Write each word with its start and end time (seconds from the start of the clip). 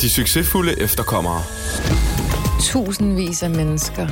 De 0.00 0.10
succesfulde 0.10 0.80
efterkommere. 0.80 1.42
Tusindvis 2.60 3.42
af 3.42 3.50
mennesker. 3.50 4.08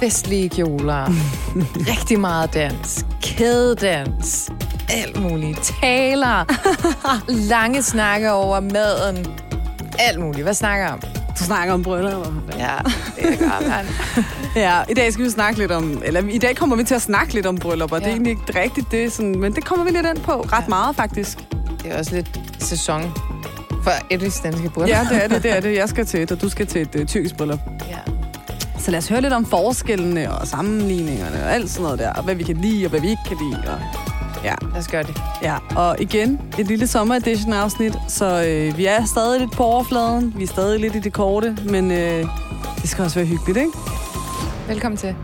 Festlige 0.00 0.48
kjoler. 0.48 1.12
rigtig 1.92 2.20
meget 2.20 2.54
dans. 2.54 3.06
Kædedans. 3.22 4.50
Alt 4.88 5.20
muligt. 5.20 5.72
Taler. 5.80 6.44
Lange 7.50 7.82
snakke 7.82 8.32
over 8.32 8.60
maden. 8.60 9.26
Alt 9.98 10.20
muligt. 10.20 10.42
Hvad 10.42 10.54
snakker 10.54 10.88
om? 10.88 11.19
Du 11.40 11.44
snakker 11.44 11.74
om 11.74 11.82
bryllup. 11.82 12.26
Ja, 12.58 12.76
det 13.16 13.38
gør 13.38 13.68
man. 13.68 13.86
Ja, 14.56 14.80
i 14.88 14.94
dag 14.94 15.12
skal 15.12 15.24
vi 15.24 15.30
snakke 15.30 15.58
lidt 15.58 15.72
om, 15.72 16.02
eller 16.04 16.22
i 16.30 16.38
dag 16.38 16.56
kommer 16.56 16.76
vi 16.76 16.84
til 16.84 16.94
at 16.94 17.02
snakke 17.02 17.34
lidt 17.34 17.46
om 17.46 17.56
bryllupper. 17.56 17.96
Ja. 17.96 18.00
Det 18.00 18.06
er 18.06 18.12
egentlig 18.12 18.30
ikke 18.30 18.60
rigtigt 18.60 18.90
det, 18.90 19.12
sådan, 19.12 19.38
men 19.38 19.54
det 19.54 19.64
kommer 19.64 19.84
vi 19.84 19.90
lidt 19.90 20.06
ind 20.06 20.18
på. 20.18 20.32
Ret 20.32 20.62
ja. 20.62 20.68
meget, 20.68 20.96
faktisk. 20.96 21.38
Det 21.82 21.92
er 21.92 21.98
også 21.98 22.14
lidt 22.14 22.40
sæson 22.58 23.02
for 23.84 23.90
et 24.10 24.40
danske 24.42 24.70
bryllup. 24.70 24.88
Ja, 24.88 25.06
det 25.10 25.24
er 25.24 25.28
det, 25.28 25.42
det 25.42 25.56
er 25.56 25.60
det. 25.60 25.76
Jeg 25.76 25.88
skal 25.88 26.06
til 26.06 26.22
et, 26.22 26.32
og 26.32 26.40
du 26.40 26.48
skal 26.48 26.66
til 26.66 26.82
et 26.82 26.94
uh, 26.94 27.06
tyrkisk 27.06 27.36
bryllup. 27.36 27.58
ja. 27.88 27.96
Så 28.78 28.90
lad 28.90 28.98
os 28.98 29.08
høre 29.08 29.20
lidt 29.20 29.32
om 29.32 29.46
forskellene 29.46 30.32
og 30.32 30.46
sammenligningerne 30.46 31.44
og 31.44 31.54
alt 31.54 31.70
sådan 31.70 31.82
noget 31.82 31.98
der. 31.98 32.12
Og 32.12 32.22
hvad 32.22 32.34
vi 32.34 32.42
kan 32.42 32.56
lide, 32.56 32.86
og 32.86 32.90
hvad 32.90 33.00
vi 33.00 33.08
ikke 33.10 33.22
kan 33.28 33.36
lide. 33.42 33.62
Og, 33.66 33.78
ja. 34.44 34.54
Lad 34.62 34.78
os 34.78 34.88
gøre 34.88 35.02
det. 35.02 35.20
ja, 35.42 35.56
og 35.76 35.96
igen, 36.00 36.40
et 36.58 36.66
lille 36.66 36.86
sommer-edition 36.86 37.52
afsnit. 37.52 37.94
Så 38.08 38.44
øh, 38.48 38.76
vi 38.78 38.86
er 38.86 39.04
stadig 39.04 39.40
lidt 39.40 39.52
på 39.52 39.62
overfladen. 39.64 40.34
Vi 40.36 40.42
er 40.42 40.46
stadig 40.46 40.80
lidt 40.80 40.94
i 40.94 41.00
det 41.00 41.12
korte, 41.12 41.56
men 41.70 41.90
øh, 41.90 42.26
det 42.82 42.90
skal 42.90 43.04
også 43.04 43.18
være 43.18 43.26
hyggeligt, 43.26 43.58
ikke? 43.58 43.72
Velkommen 44.68 44.96
til. 44.98 45.16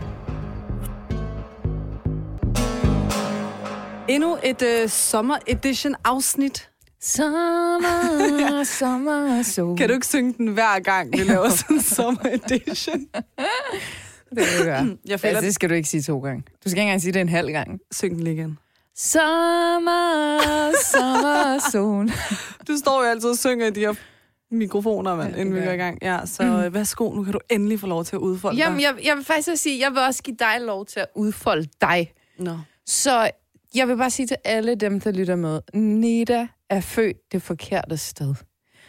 Endnu 4.09 4.37
et 4.43 4.61
øh, 4.61 4.89
sommer-edition 4.89 5.95
afsnit. 6.03 6.69
Sommer, 7.01 8.63
sommer, 8.79 9.41
sol. 9.43 9.77
Kan 9.77 9.87
du 9.87 9.93
ikke 9.93 10.07
synge 10.07 10.33
den 10.37 10.47
hver 10.47 10.79
gang, 10.79 11.13
vi 11.13 11.17
laver 11.23 11.49
sådan 11.49 11.75
en 11.77 11.81
sommer-edition? 11.83 12.99
Det 14.29 14.37
vil 14.37 14.43
jeg 14.57 14.63
gøre. 14.65 14.97
Jeg 15.05 15.19
føler, 15.19 15.35
Altså, 15.35 15.45
det 15.45 15.55
skal 15.55 15.69
du 15.69 15.73
ikke 15.73 15.89
sige 15.89 16.01
to 16.01 16.19
gange. 16.19 16.41
Du 16.63 16.69
skal 16.69 16.71
ikke 16.71 16.81
engang 16.81 17.01
sige 17.01 17.11
det 17.11 17.21
en 17.21 17.29
halv 17.29 17.51
gang. 17.51 17.79
syng 17.91 18.15
den 18.15 18.23
lige 18.23 18.35
igen. 18.35 18.57
Sommer, 18.99 20.71
sommer, 20.83 21.69
sol. 21.71 22.09
Du 22.67 22.77
står 22.77 23.03
jo 23.03 23.09
altid 23.09 23.29
og 23.29 23.37
synger 23.37 23.67
i 23.67 23.71
de 23.71 23.79
her 23.79 23.93
mikrofoner, 24.51 25.15
mand, 25.15 25.35
Ja, 25.35 25.41
inden 25.41 25.55
vi 25.55 25.61
går 25.61 25.71
i 25.71 25.77
gang. 25.77 25.97
Ja, 26.01 26.19
så 26.25 26.43
mm. 26.43 26.73
værsgo, 26.73 27.13
nu 27.13 27.23
kan 27.23 27.33
du 27.33 27.39
endelig 27.49 27.79
få 27.79 27.87
lov 27.87 28.05
til 28.05 28.15
at 28.15 28.19
udfolde 28.19 28.57
Jamen, 28.57 28.77
dig. 28.77 28.83
jeg, 28.83 28.95
jeg 29.05 29.17
vil 29.17 29.25
faktisk 29.25 29.49
også 29.49 29.63
sige, 29.63 29.79
jeg 29.79 29.91
vil 29.91 29.99
også 29.99 30.23
give 30.23 30.37
dig 30.39 30.61
lov 30.61 30.85
til 30.85 30.99
at 30.99 31.05
udfolde 31.15 31.67
dig. 31.81 32.13
Nå. 32.39 32.57
Så 32.85 33.31
jeg 33.75 33.87
vil 33.87 33.97
bare 33.97 34.09
sige 34.09 34.27
til 34.27 34.37
alle 34.43 34.75
dem, 34.75 34.99
der 34.99 35.11
lytter 35.11 35.35
med, 35.35 35.61
Neda 35.73 36.47
er 36.69 36.81
født 36.81 37.17
det 37.31 37.41
forkerte 37.41 37.97
sted. 37.97 38.35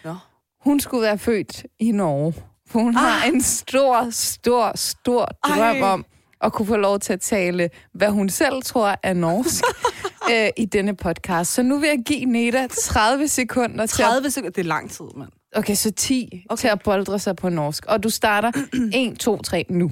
Nå. 0.05 0.15
Hun 0.61 0.81
skulle 0.81 1.03
være 1.03 1.19
født 1.19 1.67
i 1.79 1.93
Norge. 1.93 2.35
For 2.67 2.79
hun 2.79 2.97
ah. 2.97 3.03
har 3.03 3.27
en 3.27 3.43
stor, 3.43 4.11
stor, 4.11 4.73
stor 4.75 5.29
drøm 5.45 5.77
Ej. 5.77 5.83
om 5.83 6.05
at 6.41 6.53
kunne 6.53 6.67
få 6.67 6.77
lov 6.77 6.99
til 6.99 7.13
at 7.13 7.21
tale, 7.21 7.71
hvad 7.93 8.11
hun 8.11 8.29
selv 8.29 8.63
tror 8.63 8.95
er 9.03 9.13
norsk 9.13 9.65
øh, 10.33 10.49
i 10.57 10.65
denne 10.65 10.97
podcast. 10.97 11.53
Så 11.53 11.63
nu 11.63 11.79
vil 11.79 11.89
jeg 11.89 11.99
give 12.07 12.25
Neda 12.25 12.67
30 12.67 13.29
sekunder 13.29 13.87
til 13.87 14.03
at 14.03 14.09
30 14.09 14.31
sekunder, 14.31 14.51
det 14.51 14.61
er 14.61 14.69
lang 14.69 14.91
tid, 14.91 15.05
mand. 15.17 15.31
Okay, 15.57 15.75
så 15.75 15.91
10 15.91 16.45
okay. 16.49 16.61
Til 16.61 16.69
at 16.69 16.83
boldre 16.85 17.19
sig 17.19 17.37
på 17.37 17.49
norsk. 17.49 17.87
Og 17.87 18.03
du 18.03 18.11
starter 18.11 18.53
1, 18.95 19.19
2, 19.19 19.43
3 19.43 19.65
nu. 19.69 19.91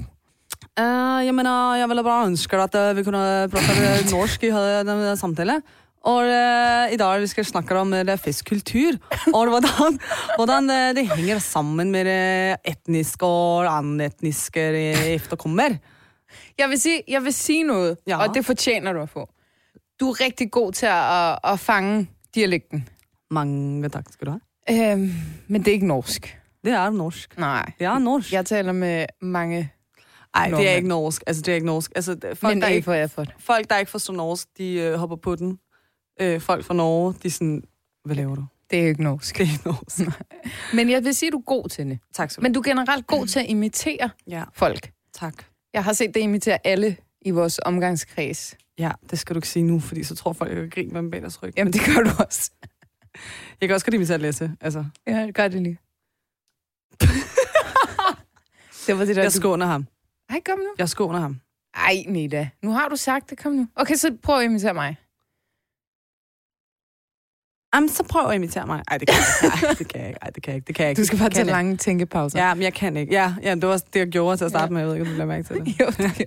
Uh, 0.81 1.25
jeg 1.27 1.35
mener, 1.35 1.75
jeg 1.75 1.89
ville 1.89 2.05
bare 2.05 2.27
ønske 2.27 2.57
at 2.57 2.75
uh, 2.75 2.97
vi 2.97 3.03
kunne 3.03 3.49
prate 3.49 4.11
norsk 4.11 4.43
i 4.45 4.51
denne 4.51 5.17
samtale. 5.17 5.63
Og 6.07 6.23
uh, 6.23 6.93
i 6.93 6.97
dag 7.01 7.21
vi 7.21 7.27
skal 7.27 7.45
snakke 7.45 7.79
om 7.79 7.93
uh, 7.93 8.19
festkultur, 8.19 8.93
og 9.35 9.49
hvordan, 9.49 9.99
hvordan 10.37 10.71
uh, 10.71 10.93
det 10.95 11.09
hænger 11.17 11.39
sammen 11.39 11.91
med 11.91 12.07
uh, 12.07 12.73
etniske 12.73 13.27
og 13.27 13.67
anden-etniske 13.79 14.71
uh, 14.71 15.07
efterkommer. 15.17 15.79
Jeg 16.59 16.69
vil 16.69 16.81
sige, 16.81 17.03
jeg 17.09 17.25
vil 17.25 17.33
sige 17.33 17.63
noget, 17.63 17.97
ja. 18.07 18.29
Og 18.29 18.35
det 18.35 18.45
fortjener 18.45 18.93
du 18.93 19.01
at 19.01 19.09
få. 19.09 19.29
Du 20.01 20.11
er 20.11 20.21
rigtig 20.21 20.51
god 20.51 20.73
til 20.73 20.87
at, 20.87 21.13
at, 21.33 21.39
at 21.45 21.61
fange 21.61 22.11
dialekten. 22.35 22.89
Mange 23.31 23.89
tak 23.89 24.05
skal 24.11 24.27
du 24.27 24.31
have. 24.69 24.93
Øhm, 24.93 25.11
men 25.49 25.61
det 25.61 25.69
er 25.69 25.73
ikke 25.73 25.87
norsk. 25.87 26.39
Det 26.65 26.73
er 26.73 26.91
norsk. 26.91 27.39
Nej. 27.39 27.73
Det 27.79 27.85
er 27.85 27.99
norsk. 27.99 28.33
Jeg 28.33 28.47
taler 28.47 28.73
med 28.73 29.07
mange, 29.21 29.73
Nej, 30.37 30.51
det 30.51 30.71
er 30.71 30.75
ikke 30.75 30.89
norsk. 30.89 31.23
Altså, 31.27 31.43
det 31.43 31.53
er 31.53 31.55
ikke 31.55 31.67
norsk. 31.67 31.93
Altså, 31.97 32.17
folk, 32.35 32.55
men 32.55 32.63
der 32.63 32.69
ikke 32.69 32.85
for 32.85 33.07
for 33.07 33.25
folk, 33.39 33.71
der 33.71 33.79
ikke 33.79 33.91
forstår 33.91 34.15
norsk, 34.15 34.49
de 34.59 34.73
øh, 34.73 34.95
hopper 34.95 35.17
på 35.17 35.37
den. 35.37 35.59
Øh, 36.21 36.41
folk 36.41 36.65
fra 36.65 36.75
Norge, 36.75 37.15
de 37.23 37.29
er 37.29 37.33
sådan, 37.33 37.63
hvad 38.05 38.17
laver 38.17 38.35
du? 38.35 38.45
Det 38.71 38.83
er 38.83 38.87
ikke 38.87 39.03
norsk. 39.03 39.39
Det 39.39 39.49
er 39.49 39.53
ikke 39.53 39.69
norsk. 39.69 40.01
Men 40.77 40.91
jeg 40.91 41.05
vil 41.05 41.15
sige, 41.15 41.31
du 41.31 41.39
er 41.39 41.43
god 41.43 41.69
til 41.69 41.87
det. 41.87 41.99
tak 42.15 42.37
du 42.37 42.41
Men 42.41 42.53
du 42.53 42.61
er 42.61 42.65
generelt 42.65 43.07
god 43.07 43.27
til 43.27 43.41
at 43.41 43.47
imitere 43.49 44.11
Ja, 44.27 44.45
folk. 44.55 44.91
tak. 45.13 45.45
Jeg 45.77 45.85
har 45.85 45.93
set 45.93 46.15
dig 46.15 46.23
imitere 46.23 46.59
alle 46.67 46.97
i 47.21 47.31
vores 47.31 47.61
omgangskreds. 47.65 48.57
Ja, 48.79 48.91
det 49.11 49.19
skal 49.19 49.35
du 49.35 49.39
ikke 49.39 49.49
sige 49.49 49.63
nu, 49.63 49.81
fordi 49.81 50.05
så 50.05 50.15
tror 50.15 50.33
folk, 50.33 50.51
jeg 50.51 50.61
kan 50.61 50.71
grine 50.71 51.03
med 51.03 51.11
bag 51.11 51.21
deres 51.21 51.43
ryg. 51.43 51.53
Jamen, 51.57 51.73
det 51.73 51.81
gør 51.87 52.03
du 52.03 52.11
også. 52.25 52.51
Jeg 53.61 53.69
kan 53.69 53.75
også 53.75 53.87
godt 53.87 53.95
imitere 53.95 54.19
læse. 54.19 54.53
Altså, 54.61 54.85
Ja, 55.07 55.31
gør 55.35 55.49
det 55.49 55.63
lige. 55.63 55.79
det 58.87 58.99
var 58.99 59.05
det 59.05 59.17
der... 59.17 59.23
jeg 59.23 59.33
du- 59.33 59.37
skåner 59.37 59.67
ham. 59.67 59.87
Ej, 60.31 60.41
kom 60.47 60.59
nu. 60.59 60.75
Jeg 60.79 60.89
skåner 60.89 61.19
ham. 61.21 61.41
Ej, 61.75 62.05
Nida. 62.09 62.49
Nu 62.63 62.71
har 62.71 62.89
du 62.89 62.97
sagt 62.97 63.31
det. 63.31 63.39
Kom 63.39 63.53
nu. 63.53 63.69
Okay, 63.77 63.95
så 63.95 64.17
prøv 64.23 64.39
at 64.39 64.45
imitere 64.45 64.75
mig. 64.75 64.97
Jamen, 67.75 67.89
så 67.89 68.03
prøv 68.03 68.29
at 68.29 68.35
imitere 68.35 68.67
mig. 68.67 68.83
Ej, 68.91 68.99
det 68.99 69.09
kan 69.09 69.17
jeg 69.17 69.45
ikke. 69.45 69.67
Ej, 69.67 69.75
det 69.79 69.89
kan 69.89 70.01
jeg 70.01 70.09
ikke. 70.09 70.19
Ej, 70.23 70.31
det 70.31 70.43
kan 70.43 70.51
jeg 70.51 70.57
ikke. 70.57 70.67
Det 70.67 70.75
kan 70.75 70.83
jeg 70.83 70.91
ikke. 70.91 71.01
Du 71.01 71.07
skal 71.07 71.19
bare 71.19 71.31
tage 71.31 71.45
lange 71.47 71.77
tænkepauser. 71.77 72.47
Ja, 72.47 72.55
men 72.55 72.63
jeg 72.63 72.75
kan 72.75 72.97
ikke. 72.97 73.13
Ja, 73.13 73.35
ja, 73.43 73.55
det 73.55 73.69
var 73.69 73.77
det, 73.77 74.01
jeg 74.01 74.09
gjorde 74.09 74.37
til 74.37 74.45
at 74.45 74.51
starte 74.51 74.73
med. 74.73 74.81
Jeg 74.81 74.89
ved 74.89 74.95
ikke, 74.95 75.07
om 75.07 75.11
du 75.11 75.17
lader 75.17 75.27
mærke 75.27 75.43
til 75.43 75.57
det. 75.57 75.67
Jo, 75.81 75.87
det. 75.87 76.25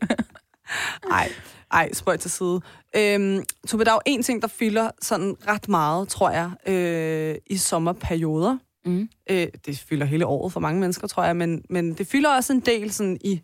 Ej, 1.12 1.32
ej, 1.72 1.94
spøj 1.94 2.18
til 2.18 2.32
side. 2.32 2.62
Øhm, 2.96 3.44
Tove, 3.68 3.84
der 3.84 3.92
er 3.92 3.96
jo 3.96 4.02
en 4.06 4.24
ting, 4.24 4.42
der 4.42 4.48
fylder 4.48 4.92
sådan 5.02 5.36
ret 5.48 5.70
meget, 5.70 6.08
tror 6.08 6.30
jeg, 6.30 6.52
øh, 6.68 7.36
i 7.48 7.58
sommerperioder. 7.58 8.58
Mm. 8.86 9.10
Øh, 9.30 9.48
det 9.66 9.80
fylder 9.80 10.06
hele 10.06 10.26
året 10.26 10.54
for 10.54 10.60
mange 10.60 10.80
mennesker, 10.80 11.08
tror 11.08 11.24
jeg, 11.24 11.36
men, 11.36 11.64
men 11.70 11.94
det 11.94 12.08
fylder 12.08 12.36
også 12.36 12.54
en 12.54 12.60
del 12.60 12.92
sådan 12.92 13.18
i, 13.22 13.42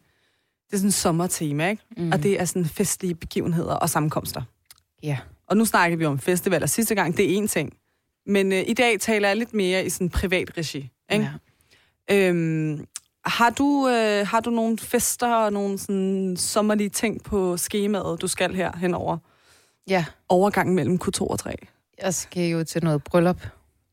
det 0.67 0.73
er 0.73 0.77
sådan 0.77 0.87
et 0.87 0.93
sommertema, 0.93 1.69
ikke? 1.69 1.83
Mm. 1.97 2.11
Og 2.11 2.23
det 2.23 2.41
er 2.41 2.45
sådan 2.45 2.65
festlige 2.65 3.15
begivenheder 3.15 3.73
og 3.73 3.89
sammenkomster. 3.89 4.41
Ja. 5.03 5.17
Og 5.47 5.57
nu 5.57 5.65
snakker 5.65 5.97
vi 5.97 6.05
om 6.05 6.19
festivaler 6.19 6.67
sidste 6.67 6.95
gang, 6.95 7.17
det 7.17 7.25
er 7.25 7.37
en 7.37 7.47
ting. 7.47 7.73
Men 8.25 8.51
øh, 8.51 8.63
i 8.67 8.73
dag 8.73 8.99
taler 8.99 9.27
jeg 9.27 9.37
lidt 9.37 9.53
mere 9.53 9.85
i 9.85 9.89
sådan 9.89 10.09
privat 10.09 10.57
regi. 10.57 10.89
Ikke? 11.11 11.29
ja. 12.09 12.27
Øhm, 12.29 12.85
har, 13.25 13.49
du, 13.49 13.87
øh, 13.89 14.27
har 14.27 14.39
du 14.39 14.49
nogle 14.49 14.77
fester 14.77 15.35
og 15.35 15.53
nogle 15.53 15.77
sådan 15.79 16.35
sommerlige 16.37 16.89
ting 16.89 17.23
på 17.23 17.57
skemaet, 17.57 18.21
du 18.21 18.27
skal 18.27 18.55
her 18.55 18.77
henover? 18.77 19.17
Ja, 19.87 20.05
Overgangen 20.29 20.75
mellem 20.75 20.99
Q2 21.03 21.21
og 21.21 21.39
3. 21.39 21.51
jeg 22.03 22.13
skal 22.13 22.43
jo 22.49 22.63
til 22.63 22.83
noget 22.83 23.03
bryllup. 23.03 23.41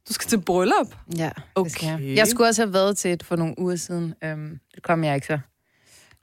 Du 0.09 0.12
skal 0.12 0.28
til 0.28 0.41
bryllup? 0.41 0.97
Ja, 1.19 1.31
Okay. 1.54 1.65
det 1.65 1.72
skal 1.72 1.88
jeg. 1.88 2.16
Jeg 2.16 2.28
skulle 2.28 2.48
også 2.48 2.62
have 2.62 2.72
været 2.75 2.97
til 2.97 3.12
et 3.12 3.22
for 3.22 3.37
nogle 3.37 3.54
uger 3.59 3.76
siden. 3.76 4.15
Øhm, 4.25 4.59
det 4.75 4.82
kom 4.82 5.04
jeg 5.04 5.15
ikke 5.15 5.26
så. 5.26 5.32
Øh, 5.32 5.38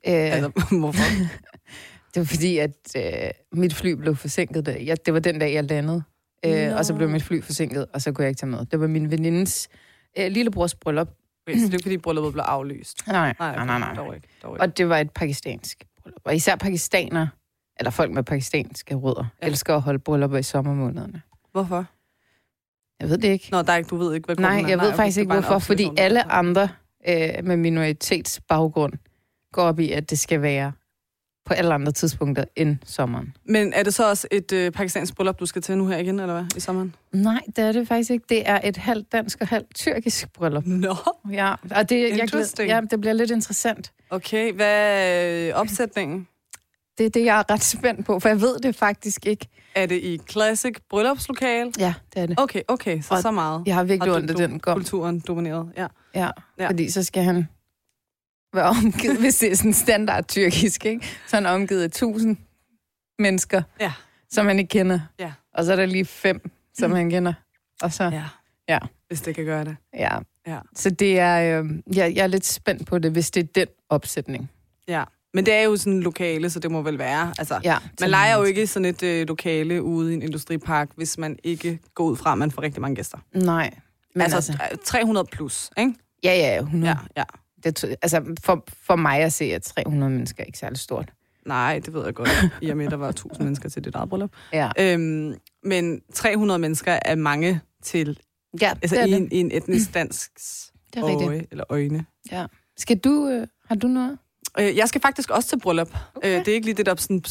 Altså, 0.07 0.51
hvorfor? 0.79 1.03
det 2.13 2.19
var 2.19 2.23
fordi, 2.23 2.57
at 2.57 2.75
øh, 2.97 3.03
mit 3.51 3.73
fly 3.73 3.91
blev 3.91 4.15
forsinket. 4.15 4.77
Jeg, 4.85 5.05
det 5.05 5.13
var 5.13 5.19
den 5.19 5.39
dag, 5.39 5.53
jeg 5.53 5.63
landede. 5.63 6.03
Øh, 6.45 6.69
Nå. 6.69 6.77
og 6.77 6.85
så 6.85 6.93
blev 6.93 7.09
mit 7.09 7.23
fly 7.23 7.41
forsinket, 7.43 7.85
og 7.93 8.01
så 8.01 8.11
kunne 8.11 8.23
jeg 8.23 8.29
ikke 8.29 8.39
tage 8.39 8.49
med. 8.49 8.65
Det 8.65 8.79
var 8.79 8.87
min 8.87 9.11
venindes 9.11 9.69
øh, 10.19 10.27
lillebrors 10.31 10.75
bryllup. 10.75 11.09
Okay, 11.47 11.57
så 11.57 11.65
det 11.65 11.69
er 11.69 11.73
ikke, 11.73 11.83
fordi 11.83 11.97
brylluppet 11.97 12.33
blev 12.33 12.43
aflyst. 12.47 12.97
Nej, 13.07 13.33
Nej, 13.39 13.55
nej, 13.55 13.65
nej. 13.65 13.79
nej. 13.79 13.95
Dog 13.95 14.15
ikke, 14.15 14.27
dog 14.43 14.55
ikke. 14.55 14.61
Og 14.61 14.77
det 14.77 14.89
var 14.89 14.97
et 14.97 15.11
pakistansk 15.11 15.83
bryllup. 16.03 16.21
Og 16.25 16.35
især 16.35 16.55
pakistaner, 16.55 17.27
eller 17.79 17.91
folk 17.91 18.11
med 18.11 18.23
pakistanske 18.23 18.95
rødder, 18.95 19.25
ja. 19.41 19.47
Elsker 19.47 19.75
at 19.75 19.81
holde 19.81 19.99
bryllupper 19.99 20.37
i 20.37 20.43
sommermånederne. 20.43 21.21
Hvorfor? 21.51 21.85
Jeg 22.99 23.09
ved 23.09 23.17
det 23.17 23.27
ikke. 23.27 23.47
Nå, 23.51 23.61
der 23.61 23.73
er 23.73 23.77
ikke, 23.77 23.87
du 23.87 23.97
ved 23.97 24.13
ikke, 24.13 24.25
hvad 24.25 24.35
Nej, 24.35 24.49
grunden 24.49 24.65
er. 24.65 24.69
jeg 24.69 24.79
ved 24.79 24.87
okay, 24.87 24.95
faktisk 24.95 25.17
ikke, 25.17 25.33
hvorfor. 25.33 25.59
Fordi 25.59 25.89
alle 25.97 26.31
andre 26.31 26.69
øh, 27.07 27.29
med 27.43 27.57
minoritetsbaggrund 27.57 28.93
går 29.53 29.63
op 29.63 29.79
i, 29.79 29.91
at 29.91 30.09
det 30.09 30.19
skal 30.19 30.41
være 30.41 30.71
på 31.49 31.53
alle 31.53 31.73
andre 31.73 31.91
tidspunkter 31.91 32.43
end 32.55 32.77
sommeren. 32.85 33.33
Men 33.45 33.73
er 33.73 33.83
det 33.83 33.93
så 33.93 34.09
også 34.09 34.27
et 34.31 34.51
øh, 34.51 34.71
pakistansk 34.71 35.15
bryllup, 35.15 35.39
du 35.39 35.45
skal 35.45 35.61
til 35.61 35.77
nu 35.77 35.87
her 35.87 35.97
igen, 35.97 36.19
eller 36.19 36.33
hvad, 36.33 36.45
i 36.57 36.59
sommeren? 36.59 36.95
Nej, 37.11 37.39
det 37.55 37.63
er 37.63 37.71
det 37.71 37.87
faktisk 37.87 38.11
ikke. 38.11 38.25
Det 38.29 38.49
er 38.49 38.59
et 38.63 38.77
halvt 38.77 39.11
dansk 39.11 39.37
og 39.41 39.47
halvt 39.47 39.75
tyrkisk 39.75 40.33
bryllup. 40.33 40.65
Nå. 40.65 40.95
Ja, 41.31 41.53
og 41.75 41.89
det, 41.89 42.17
jeg 42.17 42.27
glæder, 42.27 42.63
ja, 42.63 42.81
det 42.91 43.01
bliver 43.01 43.13
lidt 43.13 43.31
interessant. 43.31 43.91
Okay, 44.09 44.53
hvad 44.53 44.75
er 44.81 45.47
øh, 45.49 45.61
opsætningen? 45.61 46.27
Det 46.97 47.05
er 47.05 47.09
det, 47.09 47.25
jeg 47.25 47.39
er 47.39 47.51
ret 47.53 47.63
spændt 47.63 48.05
på, 48.05 48.19
for 48.19 48.29
jeg 48.29 48.41
ved 48.41 48.59
det 48.59 48.75
faktisk 48.75 49.25
ikke. 49.25 49.47
Er 49.75 49.85
det 49.85 49.95
i 49.95 50.19
classic 50.31 50.75
bryllupslokale? 50.89 51.71
Ja, 51.79 51.93
det 52.13 52.21
er 52.21 52.25
det. 52.25 52.39
Okay, 52.39 52.61
okay, 52.67 53.01
så 53.01 53.13
Og 53.13 53.21
så 53.21 53.31
meget. 53.31 53.63
Jeg 53.65 53.75
har 53.75 53.83
virkelig 53.83 54.13
ondt 54.13 54.29
af 54.29 54.35
den 54.35 54.59
gom. 54.59 54.75
Kulturen 54.75 55.19
domineret, 55.19 55.71
ja. 55.77 55.81
Ja, 56.15 56.21
Ja. 56.21 56.29
ja, 56.59 56.67
fordi 56.69 56.89
så 56.91 57.03
skal 57.03 57.23
han 57.23 57.47
være 58.53 58.65
omgivet, 58.65 59.19
hvis 59.23 59.35
det 59.39 59.51
er 59.51 59.55
sådan 59.55 59.73
standard 59.73 60.27
tyrkisk, 60.27 60.85
ikke? 60.85 61.05
Så 61.27 61.37
er 61.37 61.41
han 61.41 61.45
omgivet 61.61 61.83
af 61.83 61.91
tusind 61.91 62.37
mennesker, 63.19 63.61
Ja. 63.79 63.93
som 64.29 64.45
han 64.47 64.59
ikke 64.59 64.69
kender. 64.69 64.99
Ja. 65.19 65.31
Og 65.53 65.65
så 65.65 65.71
er 65.71 65.75
der 65.75 65.85
lige 65.85 66.05
fem, 66.05 66.49
som 66.73 66.91
han 66.91 67.09
kender. 67.09 67.33
Og 67.81 67.93
så, 67.93 68.03
Ja. 68.03 68.23
Ja. 68.69 68.79
Hvis 69.07 69.21
det 69.21 69.35
kan 69.35 69.45
gøre 69.45 69.65
det. 69.65 69.75
ja. 69.93 70.17
Ja. 70.47 70.59
Så 70.75 70.89
det 70.89 71.19
er, 71.19 71.59
øh, 71.63 71.69
jeg, 71.95 72.15
jeg 72.15 72.23
er 72.23 72.27
lidt 72.27 72.45
spændt 72.45 72.87
på 72.87 72.99
det, 72.99 73.11
hvis 73.11 73.31
det 73.31 73.43
er 73.43 73.47
den 73.55 73.67
opsætning. 73.89 74.51
Ja. 74.87 75.03
Men 75.33 75.45
det 75.45 75.53
er 75.53 75.61
jo 75.61 75.77
sådan 75.77 75.99
lokale, 75.99 76.49
så 76.49 76.59
det 76.59 76.71
må 76.71 76.81
vel 76.81 76.99
være. 76.99 77.33
Altså, 77.39 77.59
Ja, 77.63 77.77
man 78.01 78.09
leger 78.09 78.37
jo 78.37 78.43
ikke 78.43 78.67
sådan 78.67 78.85
et 78.85 79.03
øh, 79.03 79.27
lokale 79.27 79.83
ude 79.83 80.11
i 80.11 80.15
en 80.15 80.21
industripark, 80.21 80.89
hvis 80.95 81.17
man 81.17 81.37
ikke 81.43 81.79
går 81.95 82.03
ud 82.03 82.17
fra, 82.17 82.31
at 82.31 82.37
man 82.37 82.51
får 82.51 82.61
rigtig 82.61 82.81
mange 82.81 82.95
gæster. 82.95 83.17
Nej. 83.33 83.73
Men 84.15 84.21
altså, 84.21 84.35
altså, 84.35 84.57
altså 84.61 84.85
300 84.85 85.25
plus, 85.31 85.69
ikke? 85.77 85.93
ja, 86.23 86.33
ja, 86.35 86.59
100. 86.59 86.91
Ja, 86.91 86.97
ja. 87.17 87.23
Det, 87.63 87.83
altså, 88.01 88.35
for, 88.43 88.63
for 88.83 88.95
mig 88.95 89.19
at 89.19 89.33
se, 89.33 89.45
at 89.45 89.61
300 89.61 90.11
mennesker 90.11 90.43
er 90.43 90.45
ikke 90.45 90.57
særlig 90.59 90.77
stort. 90.79 91.13
Nej, 91.45 91.79
det 91.85 91.93
ved 91.93 92.05
jeg 92.05 92.13
godt. 92.13 92.29
I 92.61 92.69
og 92.69 92.77
med, 92.77 92.89
der 92.89 92.95
var 92.97 93.09
1000 93.09 93.43
mennesker 93.43 93.69
til 93.69 93.83
dit 93.85 93.95
eget 93.95 94.09
bryllup. 94.09 94.31
Ja, 94.53 94.69
Øhm, 94.79 95.35
men 95.63 96.01
300 96.13 96.59
mennesker 96.59 96.99
er 97.05 97.15
mange 97.15 97.61
til, 97.83 98.19
ja 98.61 98.73
altså 98.81 98.95
det 98.95 99.01
er 99.01 99.07
i, 99.07 99.11
det. 99.11 99.17
en, 99.17 99.31
i 99.31 99.37
en 99.37 99.51
etnisk 99.51 99.93
dansk 99.93 100.31
Det 100.93 100.99
er 101.03 101.05
rigtigt. 101.07 101.29
øje, 101.29 101.45
eller 101.51 101.63
øjne. 101.69 102.05
Ja. 102.31 102.45
Skal 102.77 102.97
du, 102.97 103.27
øh, 103.27 103.47
har 103.67 103.75
du 103.75 103.87
noget? 103.87 104.17
Øh, 104.59 104.77
jeg 104.77 104.89
skal 104.89 105.01
faktisk 105.01 105.29
også 105.29 105.49
til 105.49 105.59
bryllup. 105.59 105.89
Okay. 106.15 106.27
Øh, 106.39 106.45
det 106.45 106.47
er 106.47 106.53
ikke 106.55 106.67
lige 106.67 106.77
det, 106.77 106.85
der 106.85 106.95
sådan 106.95 107.23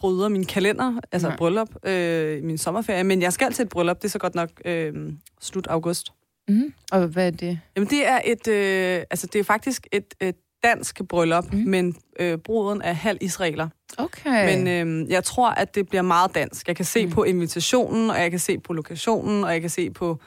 bryder 0.00 0.28
min 0.28 0.44
kalender, 0.46 1.00
altså 1.12 1.28
Nej. 1.28 1.36
bryllup, 1.36 1.68
øh, 1.86 2.38
i 2.38 2.40
min 2.40 2.58
sommerferie, 2.58 3.04
men 3.04 3.22
jeg 3.22 3.32
skal 3.32 3.52
til 3.52 3.62
et 3.62 3.68
bryllup, 3.68 3.96
det 3.96 4.04
er 4.04 4.08
så 4.08 4.18
godt 4.18 4.34
nok 4.34 4.50
øh, 4.64 5.12
slut 5.40 5.66
august. 5.66 6.12
Mm. 6.50 6.74
Og 6.92 7.06
hvad 7.06 7.26
er 7.26 7.30
det? 7.30 7.60
Jamen 7.76 7.90
det 7.90 8.06
er 8.06 8.20
et, 8.24 8.48
øh, 8.48 9.04
altså 9.10 9.26
det 9.26 9.38
er 9.38 9.44
faktisk 9.44 9.86
et, 9.92 10.14
et 10.20 10.36
dansk 10.62 11.00
bryllup, 11.08 11.52
Mm. 11.52 11.58
men 11.58 11.96
øh, 12.20 12.38
bruden 12.38 12.82
er 12.82 12.92
halv 12.92 13.18
israeler. 13.20 13.68
Okay. 13.98 14.56
Men 14.56 14.68
øh, 15.02 15.10
jeg 15.10 15.24
tror, 15.24 15.50
at 15.50 15.74
det 15.74 15.88
bliver 15.88 16.02
meget 16.02 16.34
dansk. 16.34 16.68
Jeg 16.68 16.76
kan 16.76 16.84
se 16.84 17.06
Mm. 17.06 17.12
på 17.12 17.22
invitationen, 17.24 18.10
og 18.10 18.20
jeg 18.20 18.30
kan 18.30 18.40
se 18.40 18.58
på 18.58 18.72
lokationen, 18.72 19.44
og 19.44 19.52
jeg 19.52 19.60
kan 19.60 19.70
se 19.70 19.90
på 19.90 20.20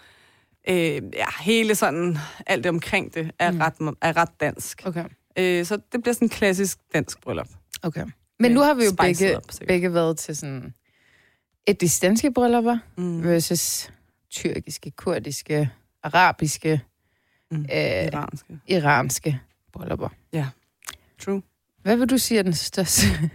øh, 0.69 0.75
ja, 1.13 1.25
hele 1.41 1.75
sådan, 1.75 2.17
alt 2.47 2.63
det 2.63 2.69
omkring 2.69 3.13
det 3.13 3.31
er, 3.39 3.51
Mm. 3.51 3.59
ret, 3.59 3.95
er 4.01 4.17
ret 4.17 4.29
dansk. 4.39 4.81
okay. 4.85 5.05
Øh, 5.37 5.65
så 5.65 5.77
det 5.91 6.01
bliver 6.01 6.13
sådan 6.13 6.25
en 6.25 6.29
klassisk 6.29 6.77
dansk 6.93 7.21
bryllup. 7.21 7.47
okay. 7.83 8.05
Men 8.39 8.51
nu 8.51 8.59
har 8.61 8.73
vi 8.73 8.83
jo 8.85 8.91
begge, 9.01 9.37
up, 9.37 9.43
sikkert. 9.51 9.67
begge 9.67 9.93
været 9.93 10.17
til 10.17 10.35
sådan 10.35 10.73
et 11.67 11.99
danske 12.01 12.31
bryllupper 12.31 12.77
Mm. 12.97 13.23
versus 13.23 13.91
tyrkiske, 14.31 14.91
kurdiske, 14.91 15.69
arabiske, 16.03 16.81
Mm. 17.51 17.59
øh, 17.61 17.67
Iranske. 18.05 18.59
iranske 18.67 19.39
bryllupper. 19.73 20.09
True. 21.19 21.41
Hvad 21.81 21.97
vil 21.97 22.09
du 22.09 22.17
sige 22.17 22.39
er 22.39 22.43
den 22.43 22.53
største 22.53 23.05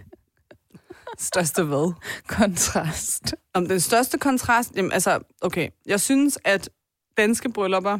Største 1.17 1.63
hvad? 1.63 1.93
kontrast? 2.27 3.35
Om 3.53 3.67
den 3.67 3.79
største 3.79 4.17
kontrast? 4.17 4.71
Jamen 4.75 4.91
altså, 4.91 5.19
okay. 5.41 5.69
Jeg 5.85 5.99
synes, 6.01 6.37
at 6.43 6.69
danske 7.17 7.49
bryllupper 7.51 7.99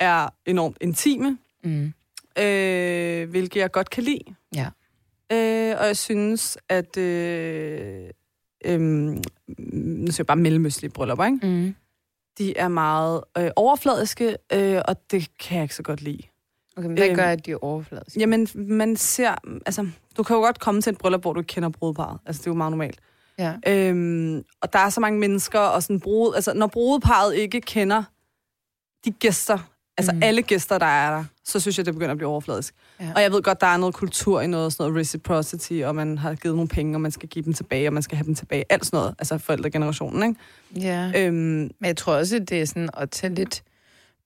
er 0.00 0.28
enormt 0.46 0.76
intime, 0.80 1.38
Mm. 1.64 1.92
øh, 2.38 3.30
hvilket 3.30 3.60
jeg 3.60 3.70
godt 3.72 3.90
kan 3.90 4.02
lide. 4.02 4.24
Ja. 4.54 4.66
Øh, 5.32 5.76
og 5.80 5.86
jeg 5.86 5.96
synes, 5.96 6.58
at... 6.68 6.96
Øh, 6.96 8.10
øh, 8.64 8.80
nu 8.80 10.06
siger 10.06 10.14
jeg 10.18 10.26
bare 10.26 10.36
mellemøstlige 10.36 10.90
bryllupper, 10.90 11.24
ikke? 11.24 11.46
Mm. 11.46 11.74
De 12.38 12.56
er 12.56 12.68
meget 12.68 13.24
øh, 13.38 13.50
overfladiske, 13.56 14.36
øh, 14.52 14.80
og 14.88 14.96
det 15.10 15.28
kan 15.38 15.56
jeg 15.56 15.62
ikke 15.62 15.74
så 15.74 15.82
godt 15.82 16.00
lide. 16.02 16.22
Okay, 16.76 16.86
men 16.86 16.98
hvad 16.98 17.06
Øhm, 17.08 17.16
gør, 17.16 17.24
at 17.24 17.46
de 17.46 17.50
er 17.50 17.64
overfladiske? 17.64 18.20
Jamen, 18.20 18.48
man 18.54 18.96
ser... 18.96 19.34
Altså, 19.66 19.88
du 20.16 20.22
kan 20.22 20.36
jo 20.36 20.42
godt 20.42 20.60
komme 20.60 20.80
til 20.82 20.92
et 20.92 20.98
bryllup, 20.98 21.20
hvor 21.20 21.32
du 21.32 21.40
ikke 21.40 21.48
kender 21.48 21.68
brudeparret. 21.68 22.18
Altså, 22.26 22.40
det 22.40 22.46
er 22.46 22.50
jo 22.50 22.54
meget 22.56 22.72
normalt. 22.72 23.00
Ja. 23.38 23.54
Øhm, 23.66 24.44
og 24.60 24.72
der 24.72 24.78
er 24.78 24.88
så 24.88 25.00
mange 25.00 25.18
mennesker, 25.18 25.58
og 25.60 25.82
sådan 25.82 26.00
brud, 26.00 26.34
altså 26.34 26.54
når 26.54 26.66
brudeparret 26.66 27.34
ikke 27.34 27.60
kender 27.60 28.02
de 29.04 29.10
gæster, 29.10 29.58
altså 30.00 30.12
mm. 30.12 30.22
alle 30.22 30.42
gæster, 30.42 30.78
der 30.78 30.86
er 30.86 31.16
der, 31.16 31.24
så 31.44 31.60
synes 31.60 31.78
jeg, 31.78 31.86
det 31.86 31.94
begynder 31.94 32.10
at 32.12 32.16
blive 32.16 32.28
overfladisk. 32.28 32.74
Ja. 33.00 33.12
Og 33.16 33.22
jeg 33.22 33.32
ved 33.32 33.42
godt, 33.42 33.60
der 33.60 33.66
er 33.66 33.76
noget 33.76 33.94
kultur 33.94 34.40
i 34.40 34.46
noget, 34.46 34.72
sådan 34.72 34.90
noget 34.90 35.00
reciprocity, 35.00 35.72
og 35.84 35.94
man 35.94 36.18
har 36.18 36.34
givet 36.34 36.56
nogle 36.56 36.68
penge, 36.68 36.96
og 36.96 37.00
man 37.00 37.10
skal 37.10 37.28
give 37.28 37.44
dem 37.44 37.52
tilbage, 37.52 37.88
og 37.88 37.92
man 37.92 38.02
skal 38.02 38.16
have 38.16 38.26
dem 38.26 38.34
tilbage. 38.34 38.64
Alt 38.68 38.86
sådan 38.86 38.96
noget, 38.96 39.14
altså 39.18 39.38
forældregenerationen, 39.38 40.22
ikke? 40.28 40.86
ja. 40.88 41.12
Øhm, 41.16 41.34
Men 41.36 41.72
jeg 41.82 41.96
tror 41.96 42.14
også, 42.14 42.38
det 42.38 42.60
er 42.60 42.64
sådan 42.64 42.88
at 42.96 43.10
tage 43.10 43.34
lidt 43.34 43.62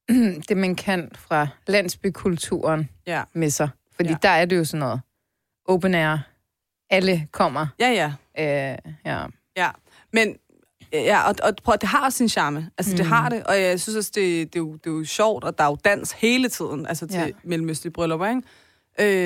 det, 0.48 0.56
man 0.56 0.74
kan 0.74 1.10
fra 1.14 1.46
landsbykulturen 1.66 2.88
ja. 3.06 3.22
med 3.32 3.50
sig. 3.50 3.68
Fordi 3.96 4.08
Ja. 4.08 4.16
der 4.22 4.28
er 4.28 4.44
det 4.44 4.56
jo 4.56 4.64
sådan 4.64 4.80
noget 4.80 5.00
open 5.66 5.94
air. 5.94 6.16
Alle 6.90 7.26
kommer. 7.32 7.66
Ja, 7.80 7.88
ja. 7.90 8.12
Øh, 8.38 8.92
ja. 9.06 9.24
Ja, 9.56 9.70
men 10.12 10.36
ja, 11.02 11.28
og, 11.28 11.34
og 11.42 11.54
prøv, 11.64 11.74
det 11.80 11.88
har 11.88 12.04
også 12.04 12.18
sin 12.18 12.28
charme. 12.28 12.70
Altså, 12.78 12.92
mm. 12.92 12.96
det 12.96 13.06
Mm. 13.06 13.12
har 13.12 13.28
det, 13.28 13.42
og 13.44 13.60
jeg 13.60 13.80
synes 13.80 13.96
også, 13.96 14.10
det, 14.14 14.52
det, 14.52 14.56
er 14.58 14.60
jo, 14.60 14.72
det 14.72 14.86
er 14.86 14.90
jo 14.90 15.04
sjovt, 15.04 15.44
og 15.44 15.58
der 15.58 15.64
er 15.64 15.68
jo 15.68 15.76
dans 15.84 16.12
hele 16.12 16.48
tiden, 16.48 16.86
altså 16.86 17.06
til 17.06 17.16
Ja. 17.18 17.28
mellemøstlige 17.44 17.92
bryllupper, 17.92 18.26
ikke? 18.26 18.42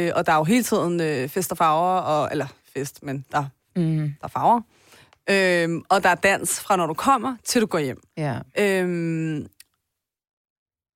Øh, 0.07 0.13
og 0.17 0.27
der 0.27 0.33
er 0.33 0.37
jo 0.37 0.45
hele 0.45 0.63
tiden 0.65 1.01
øh, 1.01 1.29
fest 1.29 1.51
og 1.53 1.59
farver, 1.59 2.01
og, 2.01 2.29
eller 2.33 2.47
fest, 2.77 3.03
men 3.03 3.25
der, 3.33 3.45
Mm, 3.77 3.99
der 4.21 4.25
er 4.25 4.29
farver. 4.29 4.61
Øh, 5.31 5.83
og 5.89 6.03
der 6.03 6.09
er 6.09 6.15
dans 6.15 6.61
fra 6.61 6.77
når 6.77 6.87
du 6.87 6.95
kommer, 6.95 7.37
til 7.45 7.61
du 7.63 7.67
går 7.67 7.79
hjem. 7.79 8.01
ja. 8.17 8.39
Øh, 8.59 9.45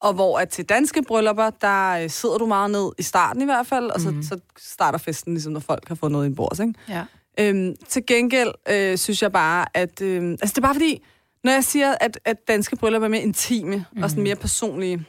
og 0.00 0.12
hvor 0.14 0.38
at 0.38 0.48
til 0.48 0.64
danske 0.64 1.02
bryllupper, 1.02 1.50
der 1.50 1.90
øh, 1.90 2.10
sidder 2.10 2.38
du 2.38 2.46
meget 2.46 2.70
ned 2.70 2.92
i 2.98 3.02
starten 3.02 3.42
i 3.42 3.44
hvert 3.44 3.66
fald, 3.66 3.90
og 3.90 4.00
så, 4.00 4.10
Mhm. 4.10 4.22
så 4.22 4.38
starter 4.58 4.98
festen, 4.98 5.34
ligesom 5.34 5.52
når 5.52 5.60
folk 5.60 5.88
har 5.88 5.94
fået 5.94 6.12
noget 6.12 6.30
i 6.30 6.34
bords, 6.34 6.58
ikke? 6.60 6.74
ja. 6.88 7.04
Øhm, 7.40 7.76
til 7.88 8.06
gengæld 8.06 8.52
øh, 8.69 8.99
synes 8.99 9.23
jeg 9.23 9.32
bare, 9.32 9.67
at... 9.75 10.00
Øh, 10.02 10.31
altså, 10.31 10.46
det 10.46 10.58
er 10.58 10.62
bare 10.62 10.75
fordi, 10.75 11.02
når 11.44 11.52
jeg 11.52 11.64
siger, 11.64 11.94
at, 12.00 12.19
at 12.25 12.49
danske 12.49 12.76
bryllupper 12.76 13.06
er 13.06 13.11
mere 13.11 13.23
intime 13.23 13.76
mm. 13.76 13.84
Mhm. 13.93 14.02
og 14.02 14.11
sådan 14.11 14.23
mere 14.25 14.37
personlige, 14.37 15.05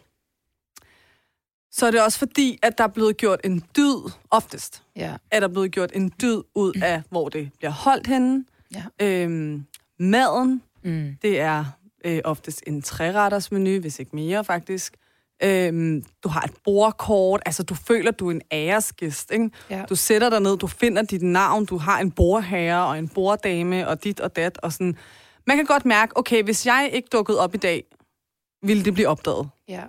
så 1.72 1.86
er 1.88 1.92
det 1.92 2.04
også 2.04 2.20
fordi, 2.20 2.60
at 2.62 2.78
der 2.78 2.84
er 2.84 2.88
blevet 2.88 3.18
gjort 3.18 3.40
en 3.44 3.64
dyd, 3.78 4.12
oftest, 4.32 4.84
Ja. 4.96 5.16
er 5.32 5.40
der 5.40 5.48
blevet 5.48 5.72
gjort 5.72 5.92
en 5.96 6.12
dyd 6.22 6.42
ud 6.56 6.74
af, 6.84 7.02
hvor 7.10 7.30
det 7.30 7.52
bliver 7.58 7.72
holdt 7.72 8.08
henne. 8.08 8.46
Ja. 8.76 8.84
Øhm, 9.02 9.66
maden, 10.00 10.62
Mm. 10.86 11.16
det 11.22 11.40
er 11.40 11.66
øh, 12.06 12.20
oftest 12.24 12.64
en 12.68 12.82
træretters 12.82 13.52
menu, 13.52 13.80
hvis 13.80 14.00
ikke 14.00 14.16
mere 14.16 14.44
faktisk. 14.44 14.98
Øhm, 15.44 16.04
du 16.24 16.30
har 16.30 16.42
et 16.42 16.52
bordkort, 16.64 17.42
altså 17.46 17.64
du 17.64 17.76
føler, 17.76 18.12
du 18.12 18.28
er 18.28 18.32
en 18.32 18.42
æresgæst, 18.52 19.32
ikke? 19.32 19.50
Ja. 19.70 19.86
Du 19.90 19.96
sætter 19.96 20.30
dig 20.30 20.40
ned, 20.40 20.58
du 20.58 20.68
finder 20.68 21.02
dit 21.02 21.22
navn, 21.22 21.66
du 21.66 21.78
har 21.78 22.00
en 22.00 22.12
bordherre 22.12 22.88
og 22.88 23.00
en 23.00 23.08
borddame 23.10 23.88
og 23.88 24.04
dit 24.04 24.20
og 24.20 24.36
dat, 24.36 24.58
og 24.58 24.74
sådan. 24.74 24.98
Man 25.48 25.58
kan 25.58 25.66
godt 25.66 25.86
mærke, 25.86 26.18
okay, 26.18 26.44
hvis 26.44 26.66
jeg 26.66 26.90
ikke 26.94 27.08
dukkede 27.12 27.40
op 27.40 27.56
i 27.56 27.58
dag, 27.58 27.84
ville 28.62 28.86
det 28.86 28.94
blive 28.94 29.08
opdaget. 29.08 29.50
ja. 29.70 29.84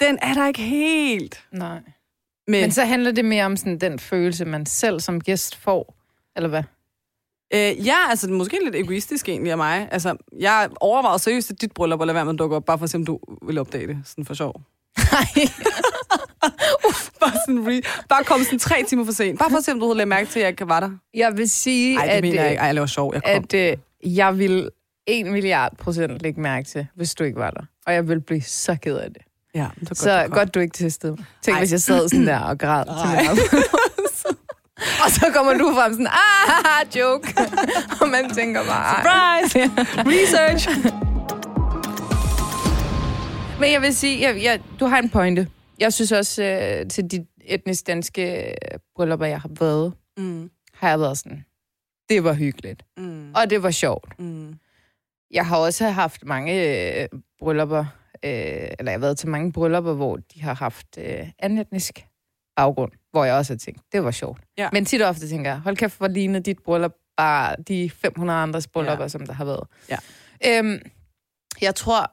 Den 0.00 0.18
er 0.22 0.34
der 0.34 0.46
ikke 0.46 0.62
helt 0.62 1.44
Nej. 1.52 1.80
med. 2.46 2.60
Men 2.60 2.72
så 2.72 2.84
handler 2.84 3.12
det 3.12 3.24
mere 3.24 3.44
om 3.44 3.56
sådan 3.56 3.78
den 3.78 3.98
følelse, 3.98 4.44
man 4.44 4.66
selv 4.66 5.00
som 5.00 5.20
gæst 5.20 5.56
får. 5.56 5.94
Eller 6.36 6.48
hvad? 6.48 6.62
Øh, 7.54 7.86
ja, 7.86 7.96
altså 8.10 8.28
måske 8.30 8.58
lidt 8.64 8.74
egoistisk 8.74 9.28
egentlig 9.28 9.50
af 9.50 9.56
mig. 9.56 9.88
Altså, 9.90 10.16
jeg 10.40 10.68
overvejede 10.80 11.18
seriøst 11.18 11.46
til 11.46 11.56
dit 11.56 11.72
bryllup 11.72 12.00
at 12.00 12.06
lade 12.06 12.14
være 12.14 12.24
med 12.24 12.32
at 12.32 12.38
dukke 12.38 12.56
op, 12.56 12.64
bare 12.64 12.78
for 12.78 12.84
at 12.84 12.90
se, 12.90 12.96
om 12.96 13.06
du 13.06 13.18
vil 13.46 13.58
opdage 13.58 13.86
det, 13.86 13.98
sådan 14.04 14.24
for 14.24 14.34
sjov. 14.34 14.60
Nej. 15.12 15.26
Bare, 17.20 17.32
sådan 17.46 17.66
re- 17.66 18.04
bare 18.08 18.24
kom 18.24 18.42
sådan 18.44 18.58
tre 18.58 18.84
timer 18.88 19.04
for 19.04 19.12
sent. 19.12 19.38
Bare 19.38 19.50
for 19.50 19.56
at 19.58 19.64
se, 19.64 19.72
om 19.72 19.80
du 19.80 19.86
havde 19.86 19.96
lagt 19.98 20.08
mærke 20.08 20.30
til, 20.30 20.38
at 20.38 20.42
jeg 20.42 20.48
ikke 20.50 20.68
var 20.68 20.80
der. 20.80 20.90
Jeg 21.14 21.36
vil 21.36 21.50
sige, 21.50 21.94
Nej, 21.96 22.04
det 22.06 22.12
at, 22.12 22.22
mener 22.22 22.34
jeg 22.36 22.44
øh, 22.44 22.50
ikke. 22.50 22.60
Ej, 22.60 22.66
jeg 22.66 22.74
laver 22.74 22.86
sjov. 22.86 23.14
Jeg 23.14 23.22
kom. 23.22 23.44
at 23.52 23.54
øh, 23.54 24.16
jeg 24.16 24.38
vil 24.38 24.70
en 25.06 25.32
milliard 25.32 25.76
procent 25.76 26.22
lægge 26.22 26.40
mærke 26.40 26.68
til, 26.68 26.86
hvis 26.96 27.14
du 27.14 27.24
ikke 27.24 27.38
var 27.38 27.50
der. 27.50 27.60
Og 27.86 27.94
jeg 27.94 28.08
vil 28.08 28.20
blive 28.20 28.42
så 28.42 28.76
ked 28.82 28.96
af 28.96 29.08
det. 29.12 29.22
Ja, 29.54 29.66
det 29.80 29.90
var 29.90 29.94
Så 29.94 30.10
du 30.16 30.20
godt, 30.22 30.32
godt 30.32 30.54
du 30.54 30.60
ikke 30.60 30.72
testede 30.74 31.12
mig. 31.12 31.24
Tænk, 31.42 31.54
Ej. 31.54 31.60
hvis 31.60 31.72
jeg 31.72 31.80
sad 31.80 32.08
sådan 32.08 32.26
der 32.26 32.38
og 32.38 32.58
græd 32.58 32.84
til. 32.84 33.62
Og 35.04 35.10
så 35.10 35.26
kommer 35.34 35.52
du 35.52 35.72
frem 35.74 35.92
sådan, 35.92 36.06
ah, 36.06 36.98
joke. 36.98 37.34
og 38.00 38.08
man 38.08 38.34
tænker 38.34 38.60
bare. 38.64 38.94
Surprise! 38.96 39.70
Research! 40.10 40.68
Men 43.60 43.72
jeg 43.72 43.82
vil 43.82 43.94
sige, 43.96 44.20
jeg, 44.20 44.42
jeg, 44.42 44.60
du 44.80 44.86
har 44.86 44.98
en 44.98 45.08
pointe. 45.10 45.48
Jeg 45.80 45.92
synes 45.92 46.12
også, 46.12 46.42
øh, 46.42 46.88
til 46.90 47.10
de 47.10 47.26
etnisk 47.44 47.86
danske 47.86 48.54
bryllupper, 48.96 49.26
jeg 49.26 49.40
har 49.40 49.50
været, 49.60 49.92
Mm, 50.16 50.50
har 50.74 50.88
jeg 50.88 51.00
været 51.00 51.18
sådan, 51.18 51.44
det 52.08 52.24
var 52.24 52.32
hyggeligt. 52.32 52.82
mm, 52.96 53.32
Og 53.34 53.50
det 53.50 53.62
var 53.62 53.70
sjovt. 53.70 54.18
mm. 54.20 54.54
Jeg 55.30 55.46
har 55.46 55.56
også 55.56 55.88
haft 55.88 56.24
mange 56.24 56.52
øh, 57.02 57.08
bryllupper, 57.38 57.84
øh, 58.24 58.30
eller 58.32 58.74
jeg 58.84 58.92
har 58.92 58.98
været 58.98 59.18
til 59.18 59.28
mange 59.28 59.52
bryllupper, 59.52 59.92
hvor 59.92 60.16
de 60.16 60.42
har 60.42 60.54
haft 60.54 60.86
øh, 60.98 61.28
anden 61.38 61.58
etnisk 61.58 62.06
baggrund, 62.56 62.92
hvor 63.10 63.24
jeg 63.24 63.34
også 63.34 63.52
har 63.52 63.58
tænkt, 63.58 63.80
det 63.92 64.04
var 64.04 64.10
sjovt. 64.10 64.40
Ja. 64.58 64.68
Men 64.72 64.84
tit 64.84 65.02
og 65.02 65.08
ofte 65.08 65.28
tænker 65.28 65.50
jeg, 65.50 65.60
hold 65.60 65.76
kæft, 65.76 65.98
hvor 65.98 66.08
ligner 66.08 66.38
dit 66.40 66.58
bryllup 66.64 66.92
bare 67.16 67.56
de 67.68 67.90
500 67.90 68.38
andres 68.38 68.66
bryllupper, 68.66 68.96
Ja. 68.96 69.02
ja. 69.04 69.08
som 69.08 69.26
der 69.26 69.32
har 69.32 69.44
været. 69.44 69.66
Ja. 69.90 69.96
Øhm, 70.46 70.80
jeg 71.60 71.74
tror, 71.74 72.10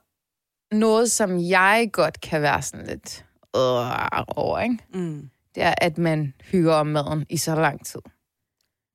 noget, 0.76 1.12
som 1.12 1.40
jeg 1.40 1.90
godt 1.94 2.22
kan 2.22 2.42
være 2.42 2.62
sådan 2.62 2.86
lidt 2.88 3.26
øh, 3.56 4.22
over, 4.28 4.60
ikke? 4.60 4.78
Mm. 4.94 5.30
det 5.56 5.64
er, 5.64 5.74
at 5.78 5.98
man 5.98 6.34
hygger 6.44 6.74
om 6.74 6.88
maden 6.88 7.26
i 7.30 7.38
så 7.38 7.56
lang 7.56 7.86
tid. 7.86 8.02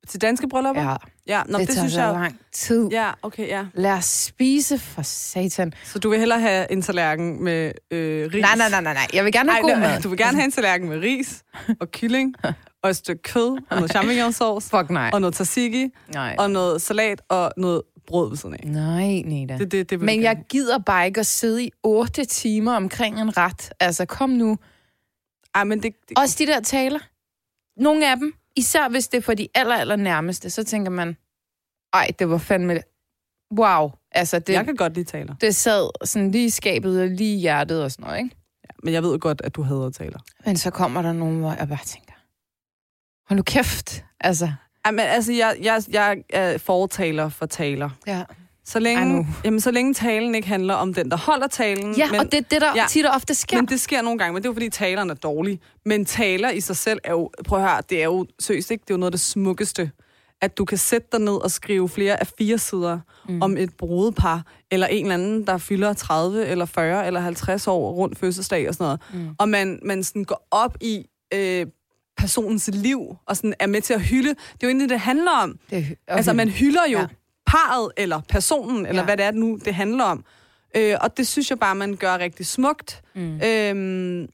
Til 0.09 0.21
danske 0.21 0.49
bryllupper? 0.49 0.83
Ja, 0.83 0.97
ja 1.27 1.43
nå, 1.47 1.59
det, 1.59 1.69
det, 1.69 1.75
tager 1.75 1.85
synes 1.85 1.93
så 1.93 2.03
jeg... 2.03 2.13
lang 2.13 2.41
tid. 2.53 2.89
Ja, 2.89 3.11
okay, 3.23 3.49
ja. 3.49 3.67
Lad 3.75 3.93
os 3.93 4.05
spise 4.05 4.79
for 4.79 5.03
satan. 5.03 5.73
Så 5.85 5.99
du 5.99 6.11
vil 6.11 6.19
hellere 6.19 6.41
have 6.41 6.73
en 6.73 6.83
tallerken 6.83 7.45
med 7.45 7.73
øh, 7.91 8.31
ris? 8.35 8.43
Nej, 8.43 8.57
nej, 8.57 8.71
nej, 8.71 8.81
nej, 8.81 8.95
nej. 8.95 9.07
Jeg 9.13 9.25
vil 9.25 9.33
gerne 9.33 9.53
have 9.53 9.71
Ej, 9.71 9.75
god 9.75 9.81
mad. 9.81 10.01
Du 10.07 10.09
vil 10.09 10.19
gerne 10.19 10.37
have 10.37 10.45
en 10.45 10.53
tallerken 10.53 10.89
med 10.89 10.99
ris 10.99 11.45
og 11.81 11.91
kylling 11.91 12.35
og 12.83 12.91
et 12.91 12.97
stykke 12.97 13.23
kød 13.23 13.59
og 13.71 13.77
noget 13.77 13.91
champignonsauce 13.91 14.71
Fuck 14.71 14.91
nej. 14.91 15.11
og 15.13 15.21
noget 15.21 15.35
tzatziki 15.35 15.89
Nej. 16.15 16.37
og 16.39 16.51
noget 16.51 16.83
salat 16.83 17.23
og 17.29 17.53
noget 17.57 17.83
brød 18.07 18.29
ved 18.29 18.37
siden 18.37 18.55
af. 18.55 18.61
Nej, 18.65 19.23
Neda. 19.25 19.59
Det, 19.59 19.73
det, 19.73 19.91
det 19.91 20.01
Men 20.01 20.23
jeg 20.23 20.45
gider 20.49 20.79
bare 20.79 21.07
ikke 21.07 21.21
at 21.21 21.27
sidde 21.27 21.65
i 21.65 21.71
otte 21.83 22.25
timer 22.25 22.73
omkring 22.73 23.21
en 23.21 23.37
ret. 23.37 23.73
Altså, 23.81 24.05
kom 24.07 24.31
nu. 24.31 24.59
Ej, 25.55 25.65
men 25.65 25.83
det, 25.83 25.95
det, 26.09 26.19
Også 26.19 26.37
de 26.39 26.47
der 26.47 26.61
taler. 26.61 26.99
Nogle 27.77 28.11
af 28.11 28.17
dem, 28.17 28.35
især 28.57 28.89
hvis 28.89 29.09
det 29.09 29.19
er 29.19 29.23
for 29.23 29.35
de 29.35 29.49
aller, 29.55 29.75
aller 29.77 29.97
nærmeste, 29.97 30.51
så 30.51 30.65
tænker 30.65 30.91
man, 30.91 31.17
ej, 31.93 32.11
det 32.19 32.31
var 32.31 32.39
fandme... 32.39 32.81
Wow. 33.59 33.91
Altså, 34.13 34.39
det, 34.39 34.53
jeg 34.53 34.65
kan 34.65 34.77
godt 34.77 34.95
lide 34.95 35.05
taler. 35.05 35.35
det 35.35 35.57
sad 35.57 35.91
sådan 36.07 36.31
lige 36.31 36.45
i 36.45 36.51
skabet 36.51 37.01
og 37.01 37.09
lige 37.09 37.37
i 37.37 37.39
hjertet 37.39 37.83
og 37.85 37.93
sådan 37.93 38.05
noget, 38.05 38.19
ikke? 38.19 38.37
Ja, 38.65 38.69
men 38.83 38.95
jeg 38.95 39.03
ved 39.03 39.19
godt, 39.19 39.41
at 39.45 39.55
du 39.55 39.63
hader 39.63 39.91
taler. 39.91 40.19
Men 40.47 40.57
så 40.57 40.71
kommer 40.71 41.03
der 41.03 41.13
nogen, 41.13 41.41
hvor 41.41 41.53
jeg 41.53 41.69
bare 41.69 41.85
tænker, 41.85 42.13
hold 43.29 43.37
nu 43.37 43.43
kæft. 43.43 44.05
Altså, 44.21 44.53
Ej, 44.85 44.91
men 44.91 45.01
altså, 45.01 45.33
jeg, 45.33 45.57
jeg, 45.63 45.83
jeg 45.89 46.23
er 46.31 46.59
fortaler 46.59 47.29
for 47.29 47.47
taler. 47.47 47.91
ja. 48.07 48.25
Så 48.67 48.79
længe, 48.79 49.27
jamen, 49.45 49.61
så 49.61 49.71
længe 49.71 49.95
talen 49.95 50.35
ikke 50.35 50.49
handler 50.49 50.75
om 50.75 50.95
den, 50.95 51.11
der 51.11 51.17
holder 51.17 51.47
talen. 51.47 51.95
Ja, 51.95 52.11
men, 52.11 52.21
og 52.21 52.27
det 52.27 52.35
er 52.35 52.43
det, 52.43 52.61
der 52.61 52.67
ja. 52.75 52.83
ja. 52.83 52.87
tit 52.89 53.07
og 53.07 53.15
ofte 53.15 53.35
sker. 53.35 53.57
Men 53.57 53.67
det 53.67 53.81
sker 53.81 54.03
nogle 54.03 54.19
gange, 54.19 54.33
men 54.33 54.43
det 54.43 54.47
er 54.47 54.51
jo 54.51 54.55
fordi 54.55 54.69
taleren 54.69 55.11
er 55.11 55.15
dårlig. 55.15 55.61
Men 55.85 56.05
taler 56.05 56.51
i 56.51 56.61
sig 56.61 56.77
selv 56.77 57.01
er 57.05 57.11
jo, 57.11 57.31
prøv 57.45 57.59
at 57.59 57.69
høre, 57.69 57.83
det 57.91 58.01
er 58.01 58.05
jo 58.05 58.27
seriøst 58.39 58.71
ikke, 58.71 58.83
det 58.83 58.91
er 58.91 58.95
jo 58.95 58.99
noget 58.99 59.13
af 59.13 59.13
det 59.13 59.21
smukkeste. 59.21 59.91
At 60.41 60.59
du 60.59 60.65
kan 60.65 60.79
sætte 60.79 61.09
dig 61.13 61.21
ned 61.21 61.33
og 61.33 61.51
skrive 61.51 61.89
flere 61.89 62.21
af 62.21 62.27
fire 62.39 62.59
sider 62.59 62.99
mm. 63.29 63.43
om 63.43 63.57
et 63.57 63.75
brudepar, 63.79 64.43
eller 64.71 64.87
en 64.87 65.05
eller 65.05 65.15
anden, 65.15 65.47
der 65.47 65.59
fylder 65.59 65.93
30, 65.93 66.47
eller 66.47 66.65
40, 66.65 67.07
eller 67.07 67.21
50 67.21 67.67
år 67.67 67.93
rundt 67.93 68.19
fødselsdag 68.19 68.69
og 68.69 68.75
sådan 68.75 68.85
noget. 68.85 69.01
Mm. 69.27 69.35
Og 69.39 69.49
man, 69.49 69.79
man 69.83 70.05
sådan 70.05 70.25
går 70.25 70.49
op 70.51 70.77
i 70.81 71.07
øh, 71.35 71.67
personens 72.17 72.71
liv, 72.73 73.17
og 73.27 73.37
sådan 73.37 73.55
er 73.59 73.67
med 73.67 73.81
til 73.81 73.95
at 73.95 74.01
hylde. 74.01 74.29
Det 74.29 74.37
er 74.37 74.57
jo 74.63 74.69
egentlig, 74.69 74.89
det 74.89 75.01
handler 75.01 75.31
om. 75.31 75.59
det 75.71 75.79
okay. 75.79 75.95
Altså, 76.07 76.33
man 76.33 76.49
hylder 76.49 76.87
jo 76.93 76.99
ja. 76.99 77.07
Parret, 77.47 77.93
eller 77.97 78.21
personen, 78.29 78.87
eller 78.87 79.03
Ja. 79.03 79.05
hvad 79.05 79.17
det 79.17 79.25
er 79.25 79.31
nu, 79.31 79.59
det 79.65 79.75
handler 79.75 80.05
om. 80.05 80.25
Øh, 80.77 80.97
og 81.01 81.17
det 81.17 81.27
synes 81.27 81.51
jeg 81.51 81.59
bare, 81.59 81.75
man 81.75 81.97
gør 81.97 82.19
rigtig 82.19 82.47
smukt. 82.47 83.03
Mm. 83.15 83.41
Øhm, 83.45 84.29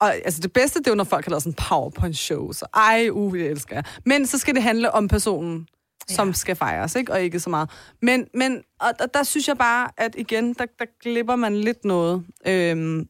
og 0.00 0.14
altså, 0.14 0.40
det 0.40 0.52
bedste, 0.52 0.78
det 0.78 0.86
er 0.86 0.90
jo, 0.90 0.94
når 0.96 1.04
folk 1.04 1.24
har 1.24 1.30
lavet 1.30 1.42
sådan 1.42 1.54
powerpoint-show. 1.68 2.52
Så 2.52 2.66
ej, 2.74 3.08
uh, 3.12 3.32
det 3.38 3.50
elsker 3.50 3.76
jeg. 3.76 3.84
Men 4.06 4.26
så 4.26 4.38
skal 4.38 4.54
det 4.54 4.62
handle 4.62 4.90
om 4.90 5.08
personen, 5.08 5.68
som 6.08 6.28
Ja. 6.28 6.32
skal 6.34 6.56
fejres, 6.56 6.94
ikke? 6.94 7.12
Og 7.12 7.22
ikke 7.22 7.40
så 7.40 7.50
meget. 7.50 7.70
Men, 8.02 8.26
men 8.34 8.62
og, 8.80 8.92
og 9.00 9.14
der 9.14 9.22
synes 9.22 9.48
jeg 9.48 9.58
bare, 9.58 9.88
at 9.96 10.14
igen, 10.18 10.54
der, 10.54 10.66
der 10.78 10.84
glipper 11.02 11.36
man 11.36 11.56
lidt 11.56 11.84
noget 11.84 12.24
øhm, 12.46 13.08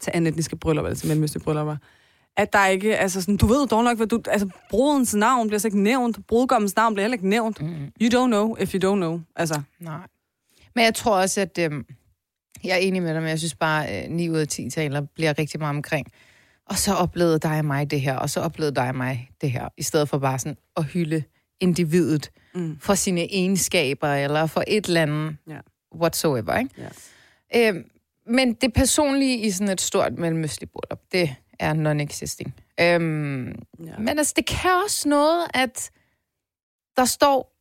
til 0.00 0.10
anetniske 0.14 0.56
bryllupper, 0.56 0.88
altså 0.88 1.06
mellemøstlige 1.06 1.44
bryllupper. 1.44 1.76
At 2.36 2.52
der 2.52 2.66
ikke, 2.66 2.96
altså 2.98 3.20
sådan, 3.20 3.36
du 3.36 3.46
ved 3.46 3.66
dog 3.68 3.84
nok, 3.84 3.96
hvad 3.96 4.06
du, 4.06 4.20
altså 4.28 4.48
brudens 4.70 5.14
navn 5.14 5.48
bliver 5.48 5.58
så 5.58 5.68
ikke 5.68 5.80
nævnt, 5.82 6.26
brudgommens 6.26 6.76
navn 6.76 6.94
bliver 6.94 7.04
heller 7.04 7.14
ikke 7.14 7.28
nævnt. 7.28 7.60
Mm. 7.62 7.68
You 8.02 8.08
don't 8.24 8.26
know, 8.26 8.56
if 8.56 8.74
you 8.74 8.92
don't 8.92 8.96
know. 8.96 9.20
Altså, 9.36 9.62
Nej. 9.80 10.00
Men 10.74 10.84
jeg 10.84 10.94
tror 10.94 11.16
også, 11.20 11.40
at 11.40 11.58
øhm, 11.58 11.86
jeg 12.64 12.72
er 12.72 12.76
enig 12.76 13.02
med 13.02 13.14
dig, 13.14 13.22
men 13.22 13.28
jeg 13.30 13.38
synes 13.38 13.54
bare, 13.54 14.04
øh, 14.04 14.10
9 14.10 14.28
ud 14.30 14.36
af 14.38 14.48
10 14.48 14.70
taler 14.70 15.00
bliver 15.14 15.38
rigtig 15.38 15.60
meget 15.60 15.76
omkring. 15.76 16.06
Og 16.66 16.76
så 16.78 16.94
oplevede 16.94 17.38
dig 17.38 17.58
og 17.58 17.64
mig 17.64 17.90
det 17.90 18.00
her, 18.00 18.16
og 18.16 18.30
så 18.30 18.40
oplevede 18.40 18.74
dig 18.74 18.88
og 18.88 18.94
mig 18.94 19.30
det 19.40 19.50
her, 19.50 19.68
i 19.76 19.82
stedet 19.82 20.08
for 20.08 20.18
bare 20.18 20.38
sådan 20.38 20.56
at 20.76 20.84
hylde 20.84 21.22
individet 21.60 22.30
mm, 22.54 22.78
for 22.80 22.94
sine 22.94 23.20
egenskaber, 23.34 24.08
eller 24.08 24.46
for 24.46 24.64
et 24.68 24.86
eller 24.86 25.02
andet 25.02 25.36
Ja. 25.48 25.58
whatsoever, 25.94 26.58
ikke? 26.58 26.70
ja. 27.52 27.68
Øhm, 27.68 27.84
men 28.26 28.52
det 28.54 28.72
personlige 28.72 29.38
i 29.38 29.50
sådan 29.50 29.68
et 29.72 29.80
stort 29.80 30.18
mellemøstligt 30.18 30.72
bryllup, 30.72 31.00
det 31.12 31.34
er 31.60 31.72
non-existing. 31.74 32.52
Øhm, 32.80 33.46
Ja. 33.84 33.98
Men 33.98 34.08
altså, 34.18 34.32
det 34.36 34.46
kan 34.46 34.70
også 34.84 35.08
noget, 35.08 35.46
at 35.54 35.90
der 36.96 37.04
står 37.04 37.52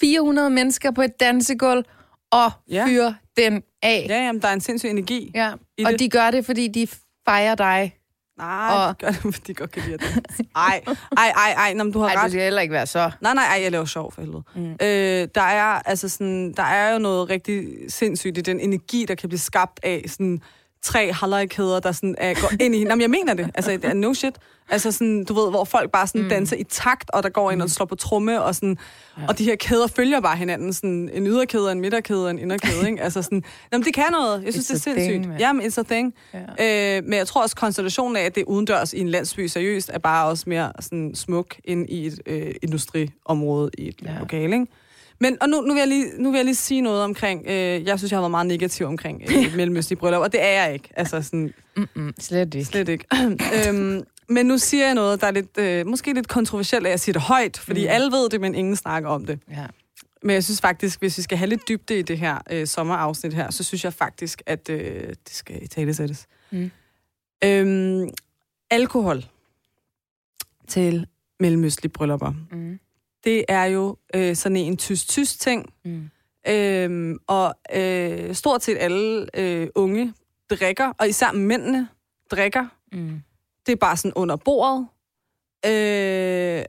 400 0.00 0.50
mennesker 0.50 0.90
på 0.90 1.02
et 1.02 1.20
dansegulv 1.20 1.84
og 2.30 2.50
Ja. 2.70 2.86
fyrer 2.86 3.14
den 3.36 3.62
af. 3.82 4.06
Ja, 4.08 4.16
jamen, 4.24 4.42
der 4.42 4.48
er 4.48 4.52
en 4.52 4.60
sindssyg 4.60 4.88
energi. 4.90 5.30
Ja. 5.34 5.52
Og 5.52 5.90
det. 5.92 5.98
de 5.98 6.08
gør 6.10 6.30
det, 6.30 6.46
fordi 6.46 6.68
de 6.68 6.86
fejrer 7.24 7.54
dig. 7.54 7.96
Nej, 8.38 8.68
Og- 8.74 8.88
de 9.00 9.04
gør 9.06 9.10
det, 9.10 9.20
fordi 9.22 9.40
de 9.46 9.54
godt 9.54 9.70
kan 9.70 9.82
lide 9.86 9.98
det. 9.98 10.22
Ej, 10.56 10.82
ej, 11.16 11.28
ej, 11.36 11.52
ej, 11.52 11.74
nå, 11.74 11.84
men 11.84 11.92
du 11.92 11.98
har 11.98 12.14
du 12.14 12.18
ret. 12.20 12.30
skal 12.30 12.42
heller 12.42 12.60
ikke 12.62 12.72
være 12.72 12.86
så. 12.86 13.10
Nej, 13.20 13.34
nej, 13.34 13.44
ej, 13.44 13.62
jeg 13.62 13.72
laver 13.72 13.84
sjov 13.84 14.12
for 14.12 14.20
helvede. 14.22 14.42
Mm. 14.54 14.72
Øh, 14.72 15.28
der, 15.34 15.40
er, 15.42 15.64
altså 15.64 16.08
sådan, 16.08 16.52
der 16.52 16.62
er 16.62 16.92
jo 16.92 16.98
noget 16.98 17.30
rigtig 17.30 17.66
sindssygt 17.88 18.38
i 18.38 18.40
den 18.40 18.60
energi, 18.60 19.04
der 19.08 19.14
kan 19.14 19.28
blive 19.28 19.38
skabt 19.40 19.80
af 19.82 20.04
sådan, 20.08 20.42
tre 20.84 21.12
halvøjkæder, 21.12 21.80
der 21.80 21.92
sådan, 21.92 22.14
er, 22.18 22.34
går 22.34 22.50
ind 22.60 22.74
i 22.74 22.78
hinanden. 22.78 23.00
Jamen, 23.00 23.00
jeg 23.00 23.10
mener 23.10 23.34
det. 23.34 23.50
Altså, 23.54 23.70
det 23.70 23.84
er 23.84 23.94
no 23.94 24.14
shit. 24.14 24.34
Altså 24.68 24.92
sådan, 24.92 25.24
du 25.24 25.34
ved, 25.34 25.50
hvor 25.50 25.64
folk 25.64 25.90
bare 25.90 26.06
sådan 26.06 26.22
mm. 26.22 26.28
danser 26.28 26.56
i 26.56 26.64
takt, 26.64 27.10
og 27.10 27.22
der 27.22 27.28
går 27.28 27.50
ind 27.50 27.62
og 27.62 27.70
slår 27.70 27.86
på 27.86 27.94
tromme, 27.94 28.42
og 28.42 28.54
sådan, 28.54 28.78
ja. 29.18 29.22
og 29.28 29.38
de 29.38 29.44
her 29.44 29.56
kæder 29.56 29.86
følger 29.86 30.20
bare 30.20 30.36
hinanden. 30.36 30.72
Sådan 30.72 31.10
en 31.12 31.26
yderkæde, 31.26 31.72
en 31.72 31.80
midterkæde, 31.80 32.30
en 32.30 32.38
inderkæde, 32.38 32.90
ikke? 32.90 33.02
Altså 33.02 33.22
sådan, 33.22 33.42
jamen, 33.72 33.84
det 33.84 33.94
kan 33.94 34.04
noget. 34.12 34.44
Jeg 34.44 34.52
synes, 34.52 34.70
It's 34.70 34.74
det 34.74 34.86
er 34.86 34.90
a 34.90 34.94
thing, 34.94 35.06
sindssygt. 35.10 35.28
mand. 35.28 35.40
Jamen, 35.40 35.62
it's 35.62 35.80
a 35.80 35.82
thing. 35.82 36.14
Ja. 36.58 36.96
Øh, 36.98 37.04
men 37.04 37.12
jeg 37.12 37.26
tror 37.26 37.42
også, 37.42 37.56
konstellationen 37.56 38.16
af, 38.16 38.22
at 38.22 38.34
det 38.34 38.40
er 38.40 38.44
udendørs 38.44 38.92
i 38.92 39.00
en 39.00 39.08
landsby 39.08 39.46
seriøst, 39.46 39.90
er 39.94 39.98
bare 39.98 40.26
også 40.26 40.44
mere 40.46 40.72
sådan 40.80 41.14
smuk 41.14 41.56
end 41.64 41.90
i 41.90 42.06
et 42.06 42.20
øh, 42.26 42.54
industriområde 42.62 43.70
i 43.78 43.88
et 43.88 43.96
ja. 44.02 44.18
lokale, 44.20 44.54
ikke? 44.54 44.66
Men, 45.24 45.36
og 45.42 45.48
nu, 45.48 45.60
nu, 45.60 45.72
vil 45.72 45.80
jeg 45.80 45.88
lige, 45.88 46.22
nu 46.22 46.30
vil 46.30 46.38
jeg 46.38 46.44
lige 46.44 46.54
sige 46.54 46.80
noget 46.80 47.02
omkring, 47.02 47.42
øh, 47.46 47.84
jeg 47.86 47.98
synes, 47.98 48.10
jeg 48.12 48.16
har 48.16 48.22
været 48.22 48.30
meget 48.30 48.46
negativ 48.46 48.86
omkring 48.86 49.22
øh, 49.28 49.56
mellemøstlige 49.56 49.98
bryllup, 49.98 50.20
og 50.22 50.32
det 50.32 50.42
er 50.42 50.62
jeg 50.64 50.72
ikke. 50.72 50.88
Altså 50.96 51.22
sådan, 51.22 51.54
Mm-mm, 51.76 52.12
slet 52.20 52.54
ikke. 52.54 52.64
slet 52.66 52.88
ikke. 52.88 53.04
øhm, 53.68 54.02
men 54.28 54.46
nu 54.46 54.58
siger 54.58 54.84
jeg 54.86 54.94
noget, 54.94 55.20
der 55.20 55.26
er 55.26 55.30
lidt, 55.30 55.58
øh, 55.58 55.86
måske 55.86 56.12
lidt 56.12 56.28
kontroversielt, 56.28 56.86
at 56.86 56.90
jeg 56.90 57.00
siger 57.00 57.12
det 57.12 57.22
højt, 57.22 57.56
fordi 57.58 57.80
Mm. 57.80 57.90
alle 57.90 58.12
ved 58.12 58.28
det, 58.30 58.40
men 58.40 58.54
ingen 58.54 58.76
snakker 58.76 59.08
om 59.08 59.26
det. 59.26 59.38
Ja. 59.50 59.66
Men 60.22 60.34
jeg 60.34 60.44
synes 60.44 60.60
faktisk, 60.60 61.00
hvis 61.00 61.18
vi 61.18 61.22
skal 61.22 61.38
have 61.38 61.48
lidt 61.48 61.68
dybde 61.68 61.98
i 61.98 62.02
det 62.02 62.18
her 62.18 62.38
øh, 62.50 62.66
sommerafsnit 62.66 63.34
her, 63.34 63.50
så 63.50 63.64
synes 63.64 63.84
jeg 63.84 63.92
faktisk, 63.92 64.42
at 64.46 64.68
øh, 64.70 65.08
det 65.08 65.16
skal 65.32 65.62
i 65.62 65.66
tale 65.66 65.94
sættes. 65.94 66.26
Mm. 66.52 66.70
Øhm, 67.44 68.08
alkohol 68.70 69.24
til 70.68 71.06
mellemøstlige 71.40 71.92
bryllupper. 71.92 72.32
Mm. 72.50 72.78
Det 73.24 73.44
er 73.48 73.64
jo 73.64 73.96
øh, 74.14 74.36
sådan 74.36 74.56
en 74.56 74.76
tysk-tysk 74.76 75.40
ting, 75.40 75.72
Mm. 75.84 76.10
øhm, 76.48 77.18
og 77.26 77.54
øh, 77.74 78.34
stort 78.34 78.62
set 78.64 78.76
alle 78.80 79.26
øh, 79.40 79.68
unge 79.74 80.12
drikker, 80.50 80.92
og 80.98 81.08
især 81.08 81.32
mændene 81.32 81.88
drikker. 82.30 82.66
Mm. 82.92 83.22
Det 83.66 83.72
er 83.72 83.76
bare 83.76 83.96
sådan 83.96 84.12
under 84.14 84.36
bordet. 84.36 84.86
Øh, 85.66 86.64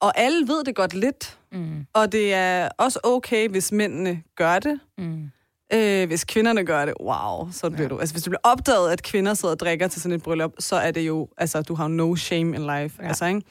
og 0.00 0.18
alle 0.18 0.48
ved 0.48 0.64
det 0.64 0.74
godt 0.74 0.94
lidt, 0.94 1.38
Mm. 1.52 1.86
og 1.92 2.12
det 2.12 2.34
er 2.34 2.68
også 2.78 3.00
okay, 3.02 3.48
hvis 3.48 3.72
mændene 3.72 4.22
gør 4.36 4.58
det. 4.58 4.80
Mm. 4.98 5.30
Øh, 5.74 6.06
hvis 6.06 6.24
kvinderne 6.24 6.64
gør 6.64 6.84
det, 6.84 6.94
wow, 7.00 7.50
så 7.52 7.70
bliver 7.70 7.82
Ja. 7.82 7.88
du... 7.88 7.98
Altså, 7.98 8.14
hvis 8.14 8.22
du 8.22 8.30
bliver 8.30 8.40
opdaget, 8.42 8.92
at 8.92 9.02
kvinder 9.02 9.34
sidder 9.34 9.54
og 9.54 9.60
drikker 9.60 9.88
til 9.88 10.02
sådan 10.02 10.16
et 10.16 10.22
bryllup, 10.22 10.52
så 10.58 10.76
er 10.76 10.90
det 10.90 11.00
jo... 11.00 11.28
Altså, 11.38 11.62
du 11.62 11.74
har 11.74 11.88
no 11.88 12.16
shame 12.16 12.56
in 12.56 12.62
life. 12.62 13.02
Ja. 13.02 13.08
Altså, 13.08 13.24
ikke? 13.26 13.42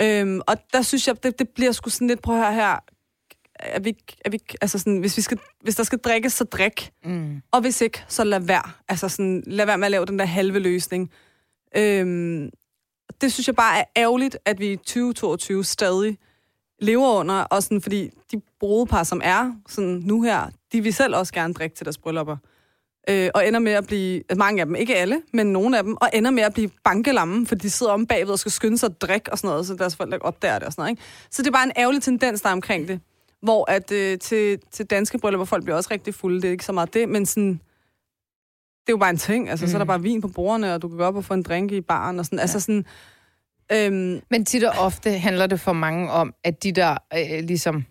Øhm, 0.00 0.40
og 0.46 0.56
der 0.72 0.82
synes 0.82 1.08
jeg, 1.08 1.22
det, 1.22 1.38
det 1.38 1.48
bliver 1.48 1.72
sgu 1.72 1.90
sådan 1.90 2.08
lidt... 2.08 2.22
Prøv 2.22 2.36
at 2.36 2.42
høre 2.42 2.54
her. 2.54 2.76
Er 3.60 3.80
vi, 3.80 3.96
er 4.24 4.30
vi, 4.30 4.38
altså 4.60 4.78
sådan, 4.78 4.98
hvis, 4.98 5.16
vi 5.16 5.22
skal, 5.22 5.38
hvis 5.60 5.76
der 5.76 5.82
skal 5.82 5.98
drikkes, 5.98 6.32
så 6.32 6.44
drik. 6.44 6.90
Mm. 7.04 7.42
Og 7.52 7.60
hvis 7.60 7.80
ikke, 7.80 8.04
så 8.08 8.24
lad 8.24 8.40
være. 8.40 8.70
Altså 8.88 9.08
sådan, 9.08 9.44
lad 9.46 9.66
være 9.66 9.78
med 9.78 9.84
at 9.86 9.90
lave 9.90 10.06
den 10.06 10.18
der 10.18 10.24
halve 10.24 10.58
løsning. 10.58 11.10
Øhm, 11.76 12.50
det 13.20 13.32
synes 13.32 13.46
jeg 13.46 13.56
bare 13.56 13.78
er 13.78 13.84
ærgerligt, 13.96 14.38
at 14.44 14.60
vi 14.60 14.72
i 14.72 14.76
2022 14.76 15.64
stadig 15.64 16.18
lever 16.80 17.12
under, 17.12 17.34
og 17.34 17.62
sådan, 17.62 17.80
fordi 17.80 18.10
de 18.32 18.42
brudepar, 18.60 19.02
som 19.02 19.20
er 19.24 19.52
sådan 19.68 20.02
nu 20.04 20.22
her, 20.22 20.50
de 20.72 20.80
vil 20.80 20.94
selv 20.94 21.16
også 21.16 21.32
gerne 21.32 21.54
drikke 21.54 21.76
til 21.76 21.86
deres 21.86 21.98
bryllupper. 21.98 22.36
Øh, 23.10 23.30
og 23.34 23.48
ender 23.48 23.60
med 23.60 23.72
at 23.72 23.86
blive, 23.86 24.22
mange 24.36 24.60
af 24.60 24.66
dem, 24.66 24.74
ikke 24.74 24.96
alle, 24.96 25.22
men 25.32 25.46
nogle 25.46 25.78
af 25.78 25.84
dem, 25.84 25.96
og 25.96 26.10
ender 26.14 26.30
med 26.30 26.42
at 26.42 26.54
blive 26.54 26.70
bankelamme, 26.84 27.46
fordi 27.46 27.60
de 27.62 27.70
sidder 27.70 27.92
om 27.92 28.06
bagved 28.06 28.32
og 28.32 28.38
skal 28.38 28.52
skynde 28.52 28.78
sig 28.78 28.86
at 28.86 29.00
drikke 29.02 29.32
og 29.32 29.38
sådan 29.38 29.48
noget, 29.48 29.66
så 29.66 29.74
deres 29.74 29.96
forældre 29.96 30.18
opdager 30.18 30.58
det 30.58 30.66
og 30.66 30.72
sådan 30.72 30.82
noget. 30.82 30.90
Ikke? 30.90 31.02
Så 31.30 31.42
det 31.42 31.48
er 31.48 31.52
bare 31.52 31.64
en 31.64 31.72
ærgerlig 31.76 32.02
tendens, 32.02 32.40
der 32.42 32.48
er 32.48 32.52
omkring 32.52 32.88
det. 32.88 33.00
Hvor 33.42 33.70
at 33.70 33.92
øh, 33.92 34.18
til, 34.18 34.58
til 34.72 34.86
danske 34.86 35.18
bryllupper, 35.18 35.44
folk 35.44 35.64
bliver 35.64 35.76
også 35.76 35.88
rigtig 35.90 36.14
fulde, 36.14 36.42
det 36.42 36.48
er 36.48 36.52
ikke 36.52 36.64
så 36.64 36.72
meget 36.72 36.94
det, 36.94 37.08
men 37.08 37.26
sådan, 37.26 37.52
det 37.52 38.88
er 38.88 38.92
jo 38.92 38.96
bare 38.96 39.10
en 39.10 39.16
ting. 39.16 39.50
Altså, 39.50 39.66
mm. 39.66 39.70
så 39.70 39.76
er 39.76 39.78
der 39.78 39.84
Mm. 39.84 39.88
bare 39.88 40.02
vin 40.02 40.20
på 40.20 40.28
bordene, 40.28 40.74
og 40.74 40.82
du 40.82 40.88
kan 40.88 40.96
gå 40.98 41.04
op 41.04 41.16
og 41.16 41.24
få 41.24 41.34
en 41.34 41.42
drink 41.42 41.72
i 41.72 41.80
baren 41.80 42.18
og 42.18 42.24
sådan. 42.24 42.38
Ja. 42.38 42.40
Altså 42.40 42.60
sådan, 42.60 42.84
øhm, 43.72 44.20
Men 44.30 44.44
tit 44.44 44.64
og 44.64 44.72
ofte 44.78 45.10
handler 45.10 45.46
det 45.46 45.60
for 45.60 45.72
mange 45.72 46.10
om, 46.10 46.34
at 46.44 46.62
de 46.62 46.72
der 46.72 46.96
øh, 47.14 47.44
ligesom 47.44 47.84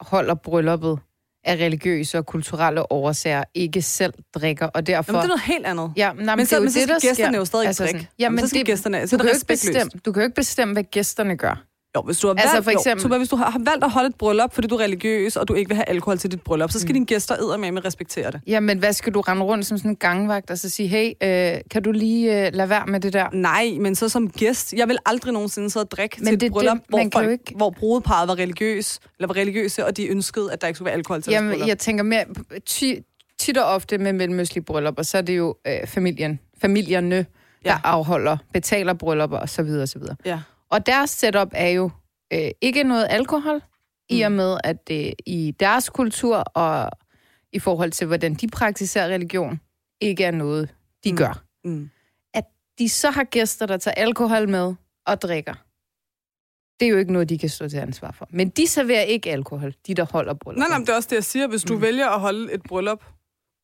holder 0.00 0.34
brylluppet, 0.34 0.98
af 1.46 1.54
religiøse 1.56 2.18
og 2.18 2.26
kulturelle 2.26 2.92
årsager 2.92 3.44
ikke 3.54 3.82
selv 3.82 4.12
drikker, 4.34 4.66
og 4.66 4.86
derfor... 4.86 5.12
Jamen, 5.12 5.18
det 5.20 5.24
er 5.24 5.28
noget 5.28 5.42
helt 5.42 5.66
andet. 5.66 5.92
Ja, 5.96 6.12
nej, 6.12 6.36
men, 6.36 6.46
så, 6.46 6.50
det 6.50 6.52
er 6.52 6.56
jo 6.56 6.62
men 6.62 6.70
så 6.72 6.78
det, 6.78 6.82
skal 6.88 6.94
der 6.94 7.00
gæsterne 7.00 7.32
sker. 7.32 7.38
jo 7.38 7.44
stadig 7.44 7.66
Altså 7.66 7.82
drikke. 7.84 7.98
sådan- 8.00 8.08
Jamen, 8.18 8.36
Jamen, 8.38 8.40
så 8.40 8.48
skal 8.48 8.58
det- 8.58 8.66
gæsterne, 8.66 9.08
så 9.08 9.16
Du 9.16 9.22
kan, 9.24 9.34
ikke 9.34 9.46
bestemme, 9.46 9.90
du 10.06 10.12
kan 10.12 10.20
jo 10.22 10.24
ikke 10.24 10.34
bestemme, 10.34 10.72
hvad 10.74 10.82
gæsterne 10.82 11.36
gør. 11.36 11.62
Jo, 11.96 12.02
hvis 12.02 12.18
du 12.18 12.26
har 12.26 12.34
Altså, 12.34 12.50
valgt, 12.52 12.64
for 12.64 12.70
eksempel- 12.70 13.02
jo, 13.02 13.08
Tuba, 13.08 13.18
hvis 13.18 13.28
du 13.28 13.36
har 13.36 13.50
har 13.50 13.58
valgt 13.64 13.84
at 13.84 13.90
holde 13.90 14.08
et 14.08 14.14
bryllup, 14.14 14.54
fordi 14.54 14.68
du 14.68 14.74
er 14.74 14.80
religiøs, 14.80 15.36
og 15.36 15.48
du 15.48 15.54
ikke 15.54 15.68
vil 15.68 15.76
have 15.76 15.88
alkohol 15.88 16.18
til 16.18 16.30
dit 16.30 16.40
bryllup, 16.42 16.70
så 16.70 16.78
skal 16.80 16.88
mm. 16.88 16.94
dine 16.94 17.06
gæster 17.06 17.34
med 17.72 17.84
respektere 17.84 18.30
det. 18.30 18.40
Jamen, 18.46 18.78
hvad 18.78 18.92
skal 18.92 19.14
du 19.14 19.20
rende 19.20 19.42
rundt 19.42 19.66
som 19.66 19.78
sådan 19.78 19.90
en 19.90 19.96
gangvagt 19.96 20.50
og 20.50 20.58
så 20.58 20.68
sige, 20.70 20.88
hey, 20.88 21.12
øh, 21.22 21.60
kan 21.70 21.82
du 21.82 21.92
lige 21.92 22.46
øh, 22.46 22.52
lade 22.54 22.68
være 22.70 22.86
med 22.86 23.00
det 23.00 23.12
der? 23.12 23.26
Nej, 23.32 23.70
men 23.80 23.94
så 23.94 24.08
som 24.08 24.30
gæst, 24.30 24.72
jeg 24.72 24.88
vil 24.88 24.98
aldrig 25.06 25.32
nogensinde 25.32 25.70
sidde 25.70 25.84
og 25.84 25.90
drikke 25.90 26.16
Men 26.18 26.26
til 26.26 26.34
et 26.34 26.40
det 26.40 26.46
er 26.46 26.50
bryllup, 26.50 26.76
det, 26.76 26.84
hvor, 26.88 26.98
man 26.98 27.10
kan 27.10 27.20
jo 27.22 27.26
folk, 27.28 27.40
ikke- 27.40 27.54
hvor 27.56 27.70
brudeparret 27.70 28.28
var 28.28 28.34
religiøs, 28.34 28.98
eller 29.18 29.26
var 29.26 29.36
religiøse, 29.36 29.86
og 29.86 29.96
de 29.96 30.06
ønskede, 30.08 30.52
at 30.52 30.60
der 30.60 30.66
ikke 30.66 30.76
skulle 30.76 30.86
være 30.86 30.94
alkohol 30.94 31.22
til 31.22 31.30
Jamen, 31.30 31.50
bryllup. 31.50 31.68
jeg 31.68 31.78
tænker 31.78 32.04
mere, 32.04 32.24
ti, 32.66 32.96
tit 33.38 33.58
og 33.58 33.64
ofte 33.64 33.98
med 33.98 34.12
mellemøstlige 34.12 34.64
bryllupper, 34.64 35.02
så 35.02 35.18
er 35.18 35.22
det 35.22 35.36
jo 35.36 35.56
øh, 35.66 35.86
familien, 35.86 36.40
familierne, 36.62 37.16
der 37.16 37.24
Ja. 37.64 37.70
ja. 37.72 37.78
afholder, 37.84 38.36
betaler 38.52 38.92
bryllupper 38.94 39.36
og 39.38 39.48
så 39.48 39.62
og 39.82 39.88
så 39.88 39.98
videre. 39.98 40.16
Ja. 40.24 40.38
Og 40.70 40.86
deres 40.86 41.10
setup 41.10 41.48
er 41.52 41.68
jo 41.68 41.90
øh, 42.32 42.50
ikke 42.60 42.82
noget 42.84 43.06
alkohol, 43.10 43.54
mm. 43.56 43.60
i 44.16 44.20
og 44.20 44.32
med, 44.32 44.58
at 44.64 44.88
det 44.88 45.14
i 45.26 45.54
deres 45.60 45.88
kultur 45.88 46.36
og 46.36 46.90
i 47.52 47.58
forhold 47.58 47.90
til, 47.92 48.06
hvordan 48.06 48.34
de 48.34 48.48
praktiserer 48.48 49.08
religion, 49.08 49.60
ikke 50.00 50.24
er 50.24 50.30
noget, 50.30 50.74
de 51.04 51.12
Mm. 51.12 51.16
gør. 51.18 51.42
Mm. 51.64 51.90
At 52.34 52.44
de 52.78 52.88
så 52.88 53.10
har 53.10 53.24
gæster, 53.24 53.66
der 53.66 53.76
tager 53.76 53.94
alkohol 53.94 54.48
med 54.48 54.74
og 55.06 55.22
drikker, 55.22 55.54
det 56.80 56.86
er 56.86 56.90
jo 56.90 56.96
ikke 56.98 57.12
noget, 57.12 57.28
de 57.28 57.38
kan 57.38 57.48
stå 57.48 57.68
til 57.68 57.76
ansvar 57.76 58.10
for. 58.12 58.28
Men 58.30 58.48
de 58.48 58.66
serverer 58.66 59.02
ikke 59.02 59.30
alkohol, 59.32 59.74
de 59.86 59.94
der 59.94 60.06
holder 60.12 60.34
bryllup. 60.34 60.58
Nej, 60.58 60.68
nej, 60.68 60.78
men 60.78 60.86
det 60.86 60.92
er 60.92 60.96
også 60.96 61.08
det, 61.10 61.16
jeg 61.16 61.24
siger. 61.24 61.46
Hvis 61.46 61.62
du 61.62 61.74
mm. 61.74 61.82
vælger 61.82 62.08
at 62.08 62.20
holde 62.20 62.52
et 62.52 62.62
bryllup 62.62 63.04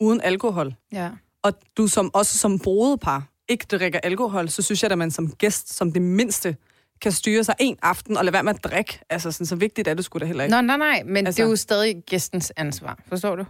uden 0.00 0.21
alkohol, 0.21 0.75
Ja. 0.92 1.11
og 1.42 1.52
du 1.76 1.87
som, 1.87 2.11
også 2.14 2.38
som 2.38 2.59
brudepar 2.59 3.28
ikke 3.49 3.64
drikker 3.71 4.00
alkohol, 4.02 4.49
så 4.49 4.62
synes 4.62 4.82
jeg, 4.82 4.92
at 4.92 4.99
man 4.99 5.11
som 5.11 5.32
gæst, 5.32 5.75
som 5.75 5.92
det 5.92 6.02
mindste, 6.02 6.56
kan 7.02 7.12
styre 7.12 7.44
sig 7.44 7.54
en 7.61 7.76
aften 7.82 8.16
og 8.16 8.25
lade 8.25 8.32
være 8.32 8.42
med 8.42 8.54
at 8.54 8.64
drikke. 8.64 9.00
Altså, 9.11 9.32
sådan, 9.32 9.47
så 9.47 9.56
vigtigt 9.56 9.88
er 9.88 9.94
det 9.94 10.04
sgu 10.04 10.18
da 10.18 10.25
heller 10.25 10.44
ikke. 10.44 10.54
Nå, 10.56 10.61
nej, 10.61 10.76
nej, 10.76 11.02
men 11.06 11.26
Altså- 11.26 11.42
det 11.42 11.47
er 11.47 11.50
jo 11.50 11.56
stadig 11.56 12.02
gæstens 12.06 12.52
ansvar. 12.56 12.99
Forstår 13.09 13.37
du? 13.37 13.44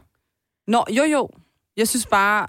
Nå, 0.66 0.84
jo, 0.90 1.02
jo. 1.04 1.28
Jeg 1.76 1.88
synes 1.88 2.06
bare... 2.06 2.46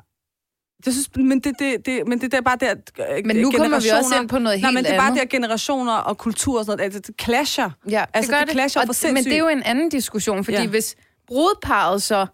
Jeg 0.85 0.93
synes, 0.93 1.09
men 1.15 1.39
det, 1.39 1.59
det, 1.59 1.85
det, 1.85 2.07
men 2.07 2.21
det 2.21 2.33
er 2.33 2.41
bare 2.41 2.57
der... 2.59 2.75
øh, 3.17 3.25
Men 3.25 3.35
nu 3.35 3.51
kommer 3.51 3.79
vi 3.79 3.89
også 3.89 4.15
ind 4.21 4.29
på 4.29 4.39
noget 4.39 4.61
Nej, 4.61 4.69
helt 4.69 4.73
men 4.77 4.83
det 4.83 4.93
er 4.93 4.97
bare 4.97 5.07
andet. 5.07 5.21
der 5.21 5.27
generationer 5.27 5.93
og 5.93 6.17
kultur 6.17 6.59
og 6.59 6.65
sådan 6.65 6.77
noget. 6.77 6.85
Altså, 6.95 6.99
det 7.11 7.21
clasher. 7.21 7.69
Ja, 7.89 8.05
Altså, 8.13 8.31
det 8.31 8.37
gør 8.39 8.43
det 8.45 8.51
clasher 8.53 8.81
Og- 8.81 8.85
for 8.87 8.93
sindssygt. 8.93 9.13
Men 9.13 9.23
det 9.23 9.33
er 9.33 9.39
jo 9.39 9.47
en 9.47 9.63
anden 9.63 9.89
diskussion, 9.89 10.43
fordi 10.43 10.57
ja. 10.57 10.67
hvis 10.67 10.95
brudeparret 11.27 12.01
så 12.03 12.25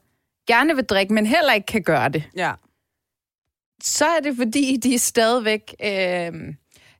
gerne 0.47 0.75
vil 0.75 0.85
drikke, 0.85 1.13
men 1.13 1.25
heller 1.25 1.53
ikke 1.53 1.65
kan 1.65 1.83
gøre 1.83 2.09
det, 2.09 2.23
Ja. 2.35 2.51
så 3.83 4.05
er 4.05 4.19
det 4.19 4.35
fordi, 4.37 4.77
de 4.83 4.93
er 4.95 4.99
stadigvæk... 4.99 5.75
Øh, 5.83 6.33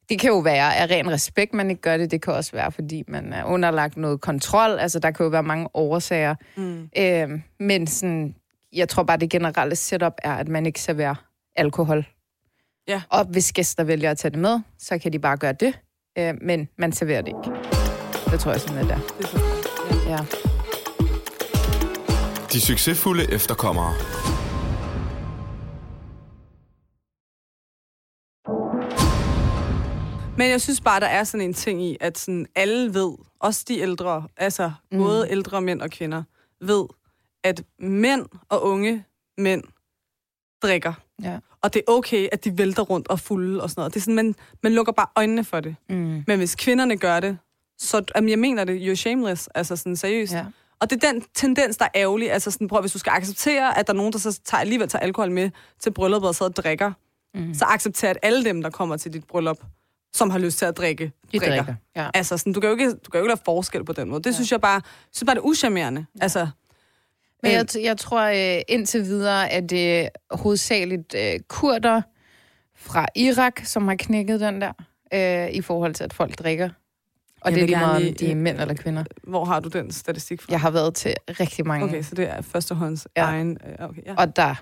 det 0.10 0.20
kan 0.20 0.30
jo 0.30 0.39
være 0.39 0.75
af 0.75 0.89
ren 0.89 1.12
respekt, 1.12 1.54
man 1.54 1.70
ikke 1.70 1.82
gør 1.82 1.98
det. 1.98 2.12
Det 2.12 2.22
kan 2.22 2.34
også 2.34 2.51
være, 2.51 2.72
fordi 2.72 3.04
man 3.08 3.34
er 3.34 3.44
underlagt 3.44 3.98
noget 3.98 4.22
kontrol. 4.22 4.80
Altså, 4.80 5.00
der 5.00 5.12
kan 5.12 5.24
jo 5.24 5.30
være 5.30 5.44
mange 5.44 5.68
årsager. 5.74 6.36
Mm. 6.58 6.89
Øh, 6.98 7.30
men 7.60 7.88
sådan, 7.88 8.36
jeg 8.74 8.89
tror 8.89 9.04
bare, 9.04 9.18
det 9.18 9.30
generelle 9.30 9.75
setup 9.75 10.13
er, 10.24 10.34
at 10.34 10.48
man 10.48 10.66
ikke 10.66 10.82
serverer 10.82 11.16
alkohol. 11.56 12.06
Ja. 12.88 13.01
Og 13.10 13.25
hvis 13.25 13.51
gæster 13.51 13.84
vælger 13.84 14.12
at 14.12 14.18
tage 14.18 14.32
det 14.32 14.39
med, 14.39 14.60
så 14.80 14.98
kan 14.98 15.13
de 15.13 15.20
bare 15.20 15.38
gøre 15.38 15.54
det. 15.54 15.80
Øh, 16.18 16.34
men 16.42 16.70
man 16.78 16.92
serverer 16.92 17.22
det 17.22 17.28
ikke. 17.28 17.60
Det 18.32 18.39
tror 18.39 18.51
jeg 18.51 18.62
sådan, 18.62 18.84
det 18.86 18.92
er. 18.92 19.00
Det 19.18 19.98
er. 20.08 20.10
Ja. 20.10 20.18
De 22.54 22.62
succesfulde 22.62 23.34
efterkommere. 23.34 23.94
Men 30.39 30.50
jeg 30.50 30.62
synes 30.62 30.81
bare, 30.81 31.00
der 31.00 31.08
er 31.08 31.24
sådan 31.24 31.48
en 31.48 31.53
ting 31.53 31.84
i, 31.84 31.98
at 32.00 32.17
sådan 32.17 32.48
alle 32.55 32.93
ved, 32.93 33.12
også 33.39 33.65
de 33.67 33.79
ældre, 33.79 34.27
altså 34.38 34.72
mm. 34.91 34.98
både 34.98 35.27
ældre 35.29 35.62
mænd 35.62 35.81
og 35.81 35.89
kvinder, 35.89 36.24
ved, 36.62 36.86
at 37.43 37.63
mænd 37.79 38.25
og 38.49 38.63
unge 38.63 39.06
mænd 39.38 39.63
drikker. 40.63 40.93
Ja. 41.23 41.39
Og 41.62 41.73
det 41.73 41.80
er 41.88 41.91
okay, 41.91 42.28
at 42.32 42.45
de 42.45 42.58
vælter 42.58 42.84
rundt 42.84 43.08
og 43.08 43.19
fulde 43.19 43.63
og 43.63 43.69
sådan 43.69 43.80
noget. 43.82 43.93
Det 43.93 43.99
er 43.99 44.02
sådan, 44.02 44.15
man, 44.15 44.36
man 44.63 44.73
lukker 44.73 44.91
bare 44.93 45.08
øjnene 45.15 45.43
for 45.43 45.60
det. 45.60 45.75
Mm. 45.89 46.23
Men 46.28 46.38
hvis 46.38 46.56
kvinderne 46.56 46.97
gør 46.97 47.19
det, 47.19 47.38
så 47.78 48.04
jamen, 48.15 48.30
jeg 48.30 48.39
mener 48.39 48.63
det, 48.63 48.91
you're 48.91 48.95
shameless, 48.95 49.47
altså 49.47 49.75
sådan 49.75 49.95
seriøst. 49.95 50.34
Ja. 50.34 50.45
Og 50.80 50.89
det 50.89 51.04
er 51.04 51.12
den 51.12 51.23
tendens, 51.36 51.78
der 51.78 51.86
er 51.86 51.89
ærgerlig. 51.95 52.32
Altså 52.32 52.52
sådan, 52.52 52.67
prøv, 52.67 52.82
hvis 52.82 52.91
du 52.91 52.99
skal 52.99 53.12
acceptere, 53.12 53.78
at 53.78 53.88
der 53.88 53.93
er 53.93 53.97
nogen, 53.97 54.13
der 54.13 54.19
så 54.19 54.39
tager, 54.45 54.62
alligevel 54.62 54.88
tager 54.88 55.04
alkohol 55.04 55.32
med 55.32 55.49
til 55.80 55.91
brylluppet 55.91 56.28
og 56.28 56.36
sidder 56.36 56.49
og 56.49 56.56
drikker, 56.56 56.91
mm. 57.34 57.54
så 57.54 57.65
accepter, 57.65 58.10
at 58.10 58.17
alle 58.21 58.43
dem, 58.43 58.62
der 58.62 58.69
kommer 58.69 58.97
til 58.97 59.13
dit 59.13 59.23
bryllup, 59.23 59.60
som 60.13 60.30
har 60.30 60.39
lyst 60.39 60.58
til 60.58 60.65
at 60.65 60.78
drikke, 60.78 61.12
De 61.32 61.39
drikker. 61.39 61.76
Ja. 61.95 62.10
Altså, 62.13 62.38
sådan, 62.38 62.54
du, 62.54 62.60
kan 62.60 62.69
jo 62.69 62.76
ikke, 62.76 62.89
du 62.91 63.10
kan 63.12 63.19
jo 63.19 63.24
ikke 63.24 63.28
lave 63.30 63.39
forskel 63.45 63.86
på 63.86 63.93
den 63.93 64.10
måde. 64.10 64.19
Det 64.24 64.30
ja. 64.30 64.34
synes 64.34 64.52
jeg 64.52 64.62
bare, 64.62 64.82
synes 65.12 65.26
bare, 65.26 65.36
det 65.36 65.41
er 65.41 65.45
uschammerende. 65.45 66.06
Ja. 66.15 66.24
Altså, 66.24 66.48
Men 67.43 67.52
øh, 67.52 67.54
jeg, 67.54 67.65
jeg 67.84 67.98
tror 67.98 68.22
øh, 68.58 68.62
indtil 68.67 69.02
videre, 69.04 69.50
at 69.50 69.69
det 69.69 70.00
er 70.06 70.10
hovedsageligt 70.32 71.15
øh, 71.17 71.39
kurder 71.48 72.02
fra 72.76 73.06
Irak, 73.15 73.62
som 73.63 73.88
har 73.88 73.95
knækket 73.95 74.39
den 74.39 74.62
der, 74.62 74.72
øh, 75.13 75.50
i 75.52 75.62
forhold 75.62 75.93
til, 75.93 76.04
at 76.04 76.13
folk 76.13 76.39
drikker. 76.39 76.69
Og 77.41 77.52
Jeg 77.52 77.56
det 77.56 77.62
er 77.63 77.67
lige 77.67 77.78
meget, 77.80 78.08
om 78.10 78.13
de 78.15 78.26
er 78.26 78.32
øh, 78.32 78.38
mænd 78.38 78.62
eller 78.62 78.74
kvinder. 78.74 79.04
hvor 79.24 79.45
har 79.45 79.60
du 79.60 79.69
den 79.69 79.91
statistik 79.91 80.41
fra? 80.41 80.52
Jeg 80.52 80.62
har 80.62 80.72
været 80.72 80.95
til 80.95 81.15
rigtig 81.39 81.67
mange. 81.67 81.86
Okay, 81.86 82.04
så 82.04 82.15
det 82.15 82.30
er 82.30 82.41
førstehånds 82.41 83.08
ja. 83.17 83.22
Ja. 83.22 83.28
egen... 83.30 83.58
øh, 83.80 83.89
Okay, 83.89 84.02
ja. 84.06 84.15
Og 84.17 84.36
der, 84.36 84.56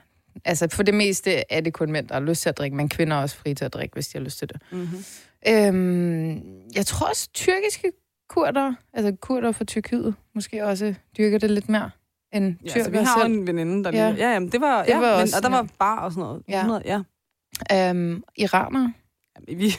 altså 0.45 0.67
for 0.71 0.83
det 0.83 0.93
meste 0.93 1.43
er 1.53 1.61
det 1.61 1.73
kun 1.73 1.91
mænd, 1.91 2.07
der 2.07 2.13
har 2.13 2.21
lyst 2.21 2.41
til 2.41 2.49
at 2.49 2.57
drikke, 2.57 2.77
men 2.77 2.89
kvinder 2.89 3.17
er 3.17 3.21
også 3.21 3.35
fri 3.37 3.53
til 3.53 3.65
at 3.65 3.73
drikke, 3.73 3.93
hvis 3.93 4.07
de 4.07 4.17
har 4.17 4.23
lyst 4.23 4.37
til 4.39 4.49
det. 4.49 4.61
Mm-hmm. 4.71 5.05
Øhm, 5.47 6.41
jeg 6.75 6.85
tror 6.85 7.07
også, 7.07 7.29
tyrkiske 7.33 7.91
kurder, 8.29 8.73
altså 8.93 9.15
kurder 9.21 9.51
fra 9.51 9.65
Tyrkiet, 9.65 10.15
måske 10.35 10.65
også 10.65 10.93
dyrker 11.17 11.37
det 11.37 11.51
lidt 11.51 11.69
mere 11.69 11.89
end 12.33 12.55
Ja, 12.65 12.69
tyrker 12.69 12.83
så 12.83 12.89
vi 12.91 12.97
har 12.97 13.19
jo 13.27 13.33
en 13.33 13.47
veninde, 13.47 13.83
der 13.83 13.91
Ja. 13.97 14.09
lige... 14.11 14.25
Ja, 14.27 14.33
jamen, 14.33 14.51
det 14.51 14.61
var... 14.61 14.83
Det 14.83 14.89
ja, 14.89 14.99
var 14.99 15.11
men, 15.13 15.21
også- 15.21 15.37
og 15.37 15.43
der 15.43 15.49
ja. 15.49 15.55
var 15.55 15.67
bar 15.79 15.99
og 15.99 16.11
sådan 16.11 16.21
noget. 16.21 16.43
Ja. 16.49 16.59
100, 16.59 16.81
ja. 16.85 17.89
Øhm, 17.89 18.23
iranere? 18.37 18.93
Jamen, 19.35 19.59
vi, 19.59 19.73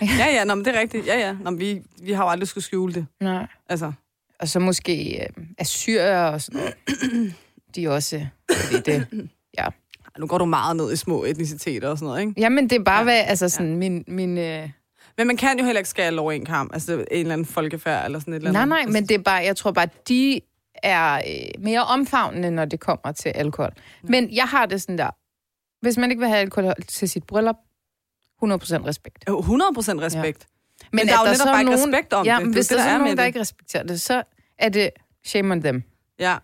ja, 0.20 0.26
ja, 0.32 0.44
nå, 0.44 0.54
men 0.54 0.64
det 0.64 0.76
er 0.76 0.80
rigtigt. 0.80 1.06
Ja, 1.06 1.18
ja. 1.18 1.32
Nå, 1.32 1.50
men 1.50 1.60
vi, 1.60 1.82
vi 2.02 2.12
har 2.12 2.24
jo 2.24 2.30
aldrig 2.30 2.48
skulle 2.48 2.64
skjule 2.64 2.94
det. 2.94 3.06
Nej. 3.20 3.46
Altså, 3.68 3.92
Og 4.40 4.48
så 4.48 4.58
måske 4.60 5.22
øh, 5.22 5.44
assyrer 5.58 6.26
og 6.28 6.42
sådan 6.42 6.60
noget. 6.60 6.74
De 7.74 7.84
er 7.84 7.90
også... 7.90 8.26
Fordi 8.52 8.80
det, 8.92 9.06
nu 10.18 10.26
går 10.26 10.38
du 10.38 10.44
meget 10.44 10.76
ned 10.76 10.92
i 10.92 10.96
små 10.96 11.24
etniciteter 11.24 11.88
og 11.88 11.98
sådan 11.98 12.06
noget, 12.08 12.20
ikke? 12.20 12.40
jamen, 12.40 12.70
det 12.70 12.76
er 12.80 12.84
bare, 12.84 12.94
Ja. 12.94 12.98
ja. 13.00 13.04
hvad, 13.04 13.30
altså 13.30 13.48
sådan, 13.48 13.76
min... 13.76 14.04
min 14.08 14.38
øh... 14.38 14.70
Men 15.18 15.26
man 15.26 15.36
kan 15.36 15.58
jo 15.58 15.64
heller 15.64 15.80
ikke 15.80 15.88
skære 15.90 16.18
over 16.18 16.32
en 16.32 16.44
kamp. 16.44 16.72
Altså, 16.74 16.92
en 16.92 17.04
eller 17.10 17.32
anden 17.32 17.46
folkefærd 17.46 18.04
eller 18.04 18.18
sådan 18.18 18.34
et 18.34 18.36
eller 18.36 18.50
andet. 18.50 18.68
Nej, 18.68 18.82
nej, 18.84 18.92
men 18.92 19.08
det 19.08 19.14
er 19.14 19.18
bare... 19.22 19.34
Jeg 19.44 19.56
tror 19.56 19.70
bare, 19.72 19.88
de 20.08 20.40
er 20.82 21.14
øh, 21.14 21.62
mere 21.62 21.84
omfavnende, 21.84 22.50
når 22.50 22.64
det 22.64 22.80
kommer 22.80 23.12
til 23.12 23.28
alkohol. 23.28 23.72
Men 24.02 24.34
jeg 24.34 24.44
har 24.44 24.66
det 24.66 24.82
sådan 24.82 24.98
der... 24.98 25.10
Hvis 25.80 25.96
man 25.96 26.10
ikke 26.10 26.20
vil 26.20 26.28
have 26.28 26.40
alkohol 26.40 26.74
til 26.88 27.08
sit 27.08 27.24
bryllup, 27.24 27.56
100% 27.56 27.56
respekt. 28.46 29.24
Jo, 29.28 29.38
100 29.38 29.70
procent 29.74 30.00
respekt. 30.00 30.46
Ja. 30.82 30.86
Men, 30.92 31.00
at 31.00 31.06
der 31.06 31.12
er 31.14 31.18
jo 31.18 31.24
netop 31.24 31.36
så 31.36 31.44
bare 31.44 31.60
ikke 31.60 31.70
nogen- 31.70 31.94
respekt 31.94 32.12
om 32.12 32.26
ja, 32.26 32.34
det. 32.34 32.42
men 32.42 32.50
er 32.50 32.52
hvis 32.54 32.66
det, 32.68 32.78
der, 32.78 32.84
der 32.84 32.90
er 32.90 32.94
er 32.94 32.98
nogen, 32.98 33.16
der 33.16 33.22
det. 33.22 33.26
ikke 33.26 33.40
respekterer 33.40 33.82
det, 33.82 34.00
så 34.00 34.22
er 34.58 34.68
det 34.68 34.90
shame 35.24 35.52
on 35.52 35.62
them. 35.62 35.82
Ja, 36.18 36.36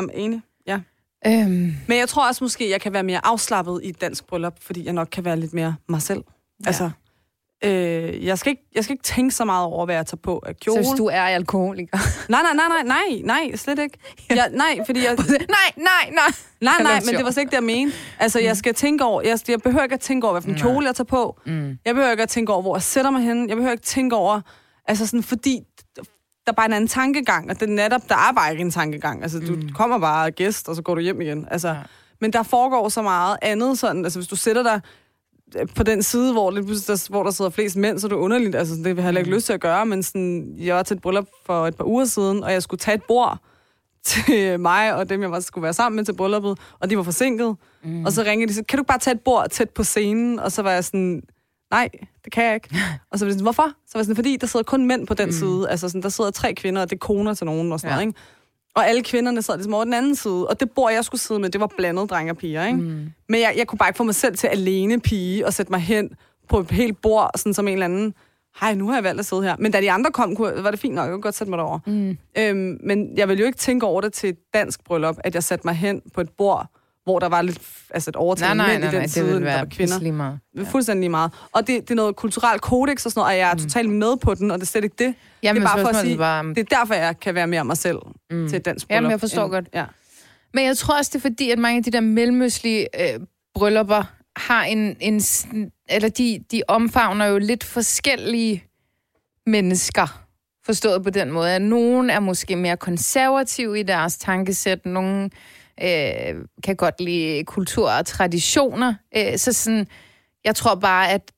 I'm 0.00 0.06
enig. 0.14 0.40
Ja. 0.66 0.80
Øhm, 1.26 1.74
Men 1.88 1.98
jeg 1.98 2.08
tror 2.08 2.28
også 2.28 2.44
måske, 2.44 2.70
jeg 2.70 2.80
kan 2.80 2.92
være 2.92 3.02
mere 3.02 3.20
afslappet 3.26 3.80
i 3.84 3.88
et 3.88 4.00
dansk 4.00 4.26
bryllup, 4.26 4.62
fordi 4.62 4.84
jeg 4.84 4.92
nok 4.92 5.08
kan 5.12 5.24
være 5.24 5.36
lidt 5.36 5.54
mere 5.54 5.76
mig 5.88 6.02
selv. 6.02 6.24
Ja. 6.64 6.66
Altså, 6.66 6.90
øh, 7.64 8.26
jeg, 8.26 8.38
skal 8.38 8.50
ikke, 8.50 8.62
jeg 8.74 8.84
skal 8.84 8.94
ikke 8.94 9.02
tænke 9.04 9.30
så 9.34 9.44
meget 9.44 9.66
over, 9.66 9.84
hvad 9.84 9.94
jeg 9.94 10.06
tager 10.06 10.20
på 10.22 10.42
af 10.46 10.52
så 10.54 10.64
kjole. 10.64 10.78
hvis 10.78 10.88
du 10.98 11.06
er 11.06 11.22
alkoholiker... 11.22 11.98
Nej, 12.32 12.40
nej, 12.42 12.52
nej, 12.54 12.82
nej, 12.84 13.02
nej, 13.24 13.38
nej, 13.46 13.56
slet 13.56 13.78
ikke. 13.78 13.98
Jeg, 14.30 14.50
nej, 14.52 14.78
fordi 14.86 15.04
jeg... 15.04 15.16
nej, 15.18 15.38
nej, 15.76 15.84
nej! 16.12 16.24
Nej, 16.60 16.74
nej, 16.82 17.00
men 17.06 17.14
det 17.14 17.24
var 17.24 17.30
slet 17.30 17.40
ikke 17.42 17.50
det, 17.50 17.56
jeg 17.56 17.62
mente. 17.64 17.92
Altså, 18.18 18.40
jeg 18.40 18.56
skal 18.56 18.74
tænke 18.74 19.04
over... 19.04 19.22
Jeg, 19.22 19.38
jeg 19.48 19.60
behøver 19.60 19.82
ikke 19.82 19.94
at 19.94 20.00
tænke 20.00 20.26
over, 20.26 20.32
hvad 20.34 20.42
for 20.42 20.48
en 20.48 20.54
Nej. 20.54 20.62
kjole 20.62 20.86
jeg 20.86 20.94
tager 20.94 21.04
på. 21.04 21.40
Mm. 21.46 21.78
Jeg 21.84 21.94
behøver 21.94 22.10
ikke 22.10 22.22
at 22.22 22.28
tænke 22.28 22.52
over, 22.52 22.62
hvor 22.62 22.76
jeg 22.76 22.82
sætter 22.82 23.10
mig 23.10 23.22
henne. 23.22 23.46
Jeg 23.48 23.56
behøver 23.56 23.72
ikke 23.72 23.84
tænke 23.84 24.16
over... 24.16 24.40
Altså 24.88 25.06
sådan, 25.06 25.22
fordi 25.22 25.60
der 26.46 26.52
er 26.52 26.56
bare 26.56 26.66
en 26.66 26.72
anden 26.72 26.88
tankegang, 26.88 27.50
og 27.50 27.60
det 27.60 27.68
er 27.68 27.72
netop, 27.74 28.08
der 28.08 28.14
er 28.14 28.32
bare 28.32 28.50
ikke 28.50 28.60
en 28.62 28.70
tankegang. 28.70 29.22
Altså, 29.22 29.38
du 29.40 29.52
Mm. 29.54 29.68
kommer 29.74 29.98
bare 29.98 30.30
gæst, 30.30 30.68
og 30.68 30.76
så 30.76 30.82
går 30.82 30.94
du 30.94 31.00
hjem 31.00 31.20
igen. 31.20 31.48
Altså, 31.50 31.68
Ja. 31.68 31.74
Men 32.20 32.32
der 32.32 32.42
foregår 32.42 32.88
så 32.88 33.02
meget 33.02 33.36
andet 33.42 33.78
sådan, 33.78 34.04
altså 34.04 34.18
hvis 34.18 34.28
du 34.28 34.36
sætter 34.36 34.62
dig 34.62 34.80
på 35.76 35.82
den 35.82 36.02
side, 36.02 36.32
hvor, 36.32 36.50
pludselig 36.50 36.86
der, 36.86 37.06
hvor 37.10 37.22
der 37.22 37.30
sidder 37.30 37.50
flest 37.50 37.76
mænd, 37.76 37.98
så 37.98 38.06
er 38.06 38.08
det 38.08 38.16
underligt. 38.16 38.54
Altså, 38.54 38.74
det 38.74 38.84
vil 38.84 38.94
jeg 38.96 39.04
heller 39.04 39.18
ikke 39.20 39.30
Mm. 39.30 39.34
lyst 39.36 39.46
til 39.46 39.52
at 39.52 39.60
gøre, 39.60 39.86
men 39.86 40.02
sådan, 40.02 40.54
jeg 40.58 40.74
var 40.76 40.82
til 40.82 40.94
et 40.96 41.02
bryllup 41.02 41.26
for 41.46 41.66
et 41.66 41.76
par 41.76 41.84
uger 41.84 42.04
siden, 42.04 42.44
og 42.44 42.52
jeg 42.52 42.62
skulle 42.62 42.78
tage 42.78 42.94
et 42.94 43.02
bord 43.08 43.38
til 44.04 44.60
mig 44.60 44.94
og 44.94 45.08
dem, 45.08 45.22
jeg 45.22 45.30
var, 45.30 45.40
skulle 45.40 45.62
være 45.62 45.72
sammen 45.74 45.96
med 45.96 46.04
til 46.04 46.12
brylluppet, 46.16 46.58
og 46.80 46.90
de 46.90 46.96
var 46.96 47.02
forsinket. 47.02 47.56
Mm. 47.84 48.04
Og 48.04 48.12
så 48.12 48.22
ringede 48.22 48.48
de, 48.48 48.54
så, 48.54 48.62
kan 48.68 48.76
du 48.76 48.80
ikke 48.82 48.88
bare 48.88 48.98
tage 48.98 49.14
et 49.14 49.20
bord 49.20 49.50
tæt 49.50 49.70
på 49.70 49.82
scenen? 49.84 50.38
Og 50.38 50.52
så 50.52 50.62
var 50.62 50.70
jeg 50.70 50.84
sådan, 50.84 51.22
nej, 51.70 51.88
det 52.24 52.32
kan 52.32 52.44
jeg 52.44 52.54
ikke. 52.54 52.68
og 53.12 53.18
så 53.18 53.24
var 53.24 53.28
de 53.28 53.32
sådan, 53.34 53.42
hvorfor? 53.42 53.62
Så 53.86 53.92
var 53.94 54.00
jeg 54.00 54.04
sådan, 54.04 54.16
fordi 54.16 54.36
der 54.36 54.46
sidder 54.46 54.64
kun 54.64 54.86
mænd 54.86 55.06
på 55.06 55.14
den 55.14 55.26
mm. 55.26 55.32
side. 55.32 55.66
Altså 55.70 55.88
sådan, 55.88 56.02
der 56.02 56.08
sidder 56.08 56.30
tre 56.30 56.54
kvinder, 56.54 56.82
og 56.82 56.90
det 56.90 56.96
er 56.96 57.00
koner 57.00 57.34
til 57.34 57.46
nogen 57.46 57.72
og 57.72 57.80
sådan 57.80 57.90
Ja. 57.90 57.94
noget, 57.96 58.08
ikke? 58.08 58.20
Og 58.78 58.88
alle 58.88 59.02
kvinderne 59.02 59.42
sad 59.42 59.56
ligesom 59.56 59.74
over 59.74 59.84
den 59.84 59.94
anden 59.94 60.14
side. 60.14 60.48
Og 60.48 60.60
det 60.60 60.70
bord, 60.70 60.92
jeg 60.92 61.04
skulle 61.04 61.20
sidde 61.20 61.40
med, 61.40 61.50
det 61.50 61.60
var 61.60 61.70
blandet 61.76 62.10
drenge 62.10 62.32
og 62.32 62.36
piger, 62.36 62.66
ikke? 62.66 62.78
Mm. 62.78 63.10
Men 63.28 63.40
jeg, 63.40 63.54
jeg 63.56 63.66
kunne 63.66 63.78
bare 63.78 63.88
ikke 63.88 63.96
få 63.96 64.04
mig 64.04 64.14
selv 64.14 64.36
til 64.36 64.46
alene 64.46 65.00
pige 65.00 65.46
og 65.46 65.54
sætte 65.54 65.72
mig 65.72 65.80
hen 65.80 66.10
på 66.48 66.60
et 66.60 66.70
helt 66.70 67.02
bord, 67.02 67.30
sådan 67.36 67.54
som 67.54 67.68
en 67.68 67.72
eller 67.72 67.84
anden 67.84 68.14
hej, 68.60 68.74
nu 68.74 68.88
har 68.88 68.94
jeg 68.94 69.04
valgt 69.04 69.20
at 69.20 69.26
sidde 69.26 69.42
her. 69.42 69.56
Men 69.58 69.72
da 69.72 69.80
de 69.80 69.90
andre 69.90 70.10
kom, 70.10 70.36
kunne, 70.36 70.62
var 70.62 70.70
det 70.70 70.80
fint 70.80 70.94
nok, 70.94 71.04
jeg 71.04 71.12
kunne 71.12 71.22
godt 71.22 71.34
sætte 71.34 71.50
mig 71.50 71.58
derover. 71.58 71.78
Mm. 71.86 72.18
Øhm, 72.38 72.78
men 72.84 73.16
jeg 73.16 73.28
vil 73.28 73.38
jo 73.38 73.46
ikke 73.46 73.58
tænke 73.58 73.86
over 73.86 74.00
det 74.00 74.12
til 74.12 74.28
et 74.28 74.38
dansk 74.54 74.84
bryllup, 74.84 75.16
at 75.24 75.34
jeg 75.34 75.44
satte 75.44 75.66
mig 75.66 75.74
hen 75.74 76.02
på 76.14 76.20
et 76.20 76.30
bord, 76.38 76.66
hvor 77.08 77.18
der 77.18 77.28
var 77.28 77.42
lidt, 77.42 77.58
altså 77.90 78.10
et 78.10 78.16
overtaget 78.16 78.56
Nej, 78.56 78.66
nej, 78.66 78.78
nej, 78.78 78.88
i 78.88 78.90
den 78.90 78.98
nej, 79.00 79.06
side, 79.06 79.24
det 79.26 79.32
vil 79.34 79.40
der 79.40 79.46
være 79.46 79.58
var 79.58 79.64
kvinder. 79.70 79.98
lige 80.00 80.12
meget. 80.12 80.38
Ja. 80.56 80.62
Fuldstændig 80.62 81.00
lige 81.00 81.08
meget. 81.10 81.32
Og 81.52 81.66
det, 81.66 81.82
det 81.82 81.90
er 81.90 81.94
noget 81.94 82.16
kulturelt 82.16 82.62
kodex 82.62 83.06
og 83.06 83.12
sådan 83.12 83.20
noget, 83.20 83.32
og 83.32 83.38
jeg 83.38 83.50
er 83.50 83.54
mm. 83.54 83.60
totalt 83.60 83.90
med 83.90 84.16
på 84.16 84.34
den, 84.34 84.50
og 84.50 84.58
det 84.58 84.62
er 84.62 84.66
slet 84.66 84.84
ikke 84.84 84.96
det. 84.98 85.14
Jamen, 85.42 85.62
det 85.62 85.68
er 85.68 85.74
bare 85.74 85.82
for 85.84 85.88
at 85.88 85.96
sige, 85.96 86.18
var- 86.18 86.42
det 86.42 86.58
er 86.58 86.76
derfor, 86.78 86.94
jeg 86.94 87.20
kan 87.20 87.34
være 87.34 87.46
mere 87.46 87.64
mig 87.64 87.76
selv 87.76 87.98
mm. 88.30 88.48
til 88.48 88.56
et 88.56 88.64
dansk 88.64 88.86
bryllup. 88.88 88.96
Jamen, 88.96 89.10
jeg 89.10 89.20
forstår 89.20 89.42
end- 89.44 89.50
godt. 89.52 89.68
Ja. 89.74 89.84
Men 90.54 90.64
jeg 90.64 90.76
tror 90.76 90.98
også, 90.98 91.10
det 91.12 91.18
er 91.18 91.20
fordi, 91.30 91.50
at 91.50 91.58
mange 91.58 91.76
af 91.78 91.84
de 91.84 91.90
der 91.90 92.00
mellemøstlige 92.00 92.86
øh, 93.14 93.20
bryllupper 93.54 94.02
har 94.36 94.64
en... 94.64 94.96
en 95.00 95.20
eller 95.90 96.08
de, 96.08 96.44
de 96.52 96.62
omfavner 96.68 97.26
jo 97.26 97.38
lidt 97.38 97.64
forskellige 97.64 98.64
mennesker. 99.46 100.22
Forstået 100.66 101.04
på 101.04 101.10
den 101.10 101.30
måde, 101.32 101.54
at 101.54 101.62
nogen 101.62 102.10
er 102.10 102.20
måske 102.20 102.56
mere 102.56 102.76
konservative 102.76 103.80
i 103.80 103.82
deres 103.82 104.16
tankesæt, 104.18 104.86
nogen 104.86 105.30
øh, 105.82 106.44
kan 106.64 106.76
godt 106.76 107.00
lide 107.00 107.44
kultur 107.44 107.90
og 107.90 108.06
traditioner. 108.06 108.94
Øh, 109.16 109.38
så 109.38 109.52
sådan, 109.52 109.86
jeg 110.44 110.56
tror 110.56 110.74
bare, 110.74 111.10
at 111.10 111.32